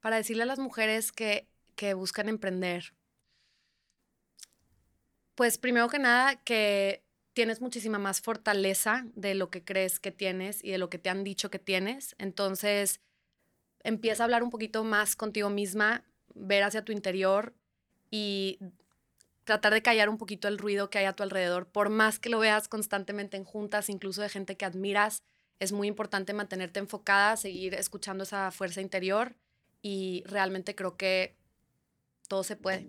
Para 0.00 0.16
decirle 0.16 0.42
a 0.42 0.46
las 0.46 0.58
mujeres 0.58 1.12
que, 1.12 1.48
que 1.76 1.94
buscan 1.94 2.28
emprender, 2.28 2.92
pues 5.36 5.58
primero 5.58 5.88
que 5.88 6.00
nada 6.00 6.42
que 6.42 7.04
tienes 7.34 7.60
muchísima 7.60 8.00
más 8.00 8.20
fortaleza 8.20 9.04
de 9.14 9.36
lo 9.36 9.48
que 9.48 9.64
crees 9.64 10.00
que 10.00 10.10
tienes 10.10 10.64
y 10.64 10.72
de 10.72 10.78
lo 10.78 10.90
que 10.90 10.98
te 10.98 11.08
han 11.08 11.22
dicho 11.22 11.52
que 11.52 11.60
tienes. 11.60 12.16
Entonces, 12.18 13.00
empieza 13.88 14.22
a 14.22 14.24
hablar 14.24 14.42
un 14.42 14.50
poquito 14.50 14.84
más 14.84 15.16
contigo 15.16 15.50
misma, 15.50 16.04
ver 16.34 16.62
hacia 16.62 16.84
tu 16.84 16.92
interior 16.92 17.54
y 18.10 18.58
tratar 19.44 19.72
de 19.72 19.82
callar 19.82 20.08
un 20.08 20.18
poquito 20.18 20.46
el 20.46 20.58
ruido 20.58 20.90
que 20.90 20.98
hay 20.98 21.06
a 21.06 21.14
tu 21.14 21.22
alrededor, 21.22 21.66
por 21.66 21.88
más 21.88 22.18
que 22.18 22.28
lo 22.28 22.38
veas 22.38 22.68
constantemente 22.68 23.36
en 23.36 23.44
juntas, 23.44 23.88
incluso 23.88 24.20
de 24.22 24.28
gente 24.28 24.56
que 24.56 24.66
admiras, 24.66 25.22
es 25.58 25.72
muy 25.72 25.88
importante 25.88 26.34
mantenerte 26.34 26.80
enfocada, 26.80 27.36
seguir 27.36 27.74
escuchando 27.74 28.24
esa 28.24 28.50
fuerza 28.50 28.80
interior 28.80 29.34
y 29.82 30.22
realmente 30.26 30.74
creo 30.74 30.96
que 30.96 31.34
todo 32.28 32.44
se 32.44 32.56
puede. 32.56 32.86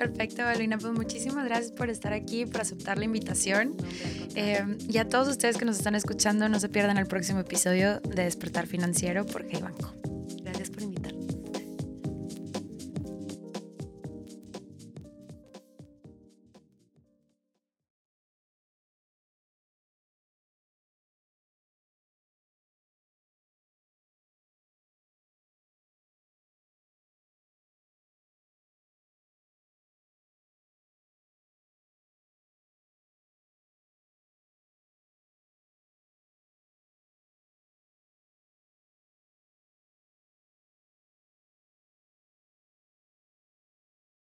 Perfecto, 0.00 0.44
Valina. 0.44 0.78
Pues 0.78 0.94
muchísimas 0.94 1.44
gracias 1.44 1.72
por 1.72 1.90
estar 1.90 2.14
aquí, 2.14 2.46
por 2.46 2.62
aceptar 2.62 2.96
la 2.96 3.04
invitación. 3.04 3.76
Eh, 4.34 4.78
y 4.88 4.96
a 4.96 5.06
todos 5.06 5.28
ustedes 5.28 5.58
que 5.58 5.66
nos 5.66 5.76
están 5.76 5.94
escuchando, 5.94 6.48
no 6.48 6.58
se 6.58 6.70
pierdan 6.70 6.96
el 6.96 7.06
próximo 7.06 7.40
episodio 7.40 8.00
de 8.00 8.24
Despertar 8.24 8.66
Financiero 8.66 9.26
por 9.26 9.44
Hey 9.46 9.60
Banco. 9.60 10.09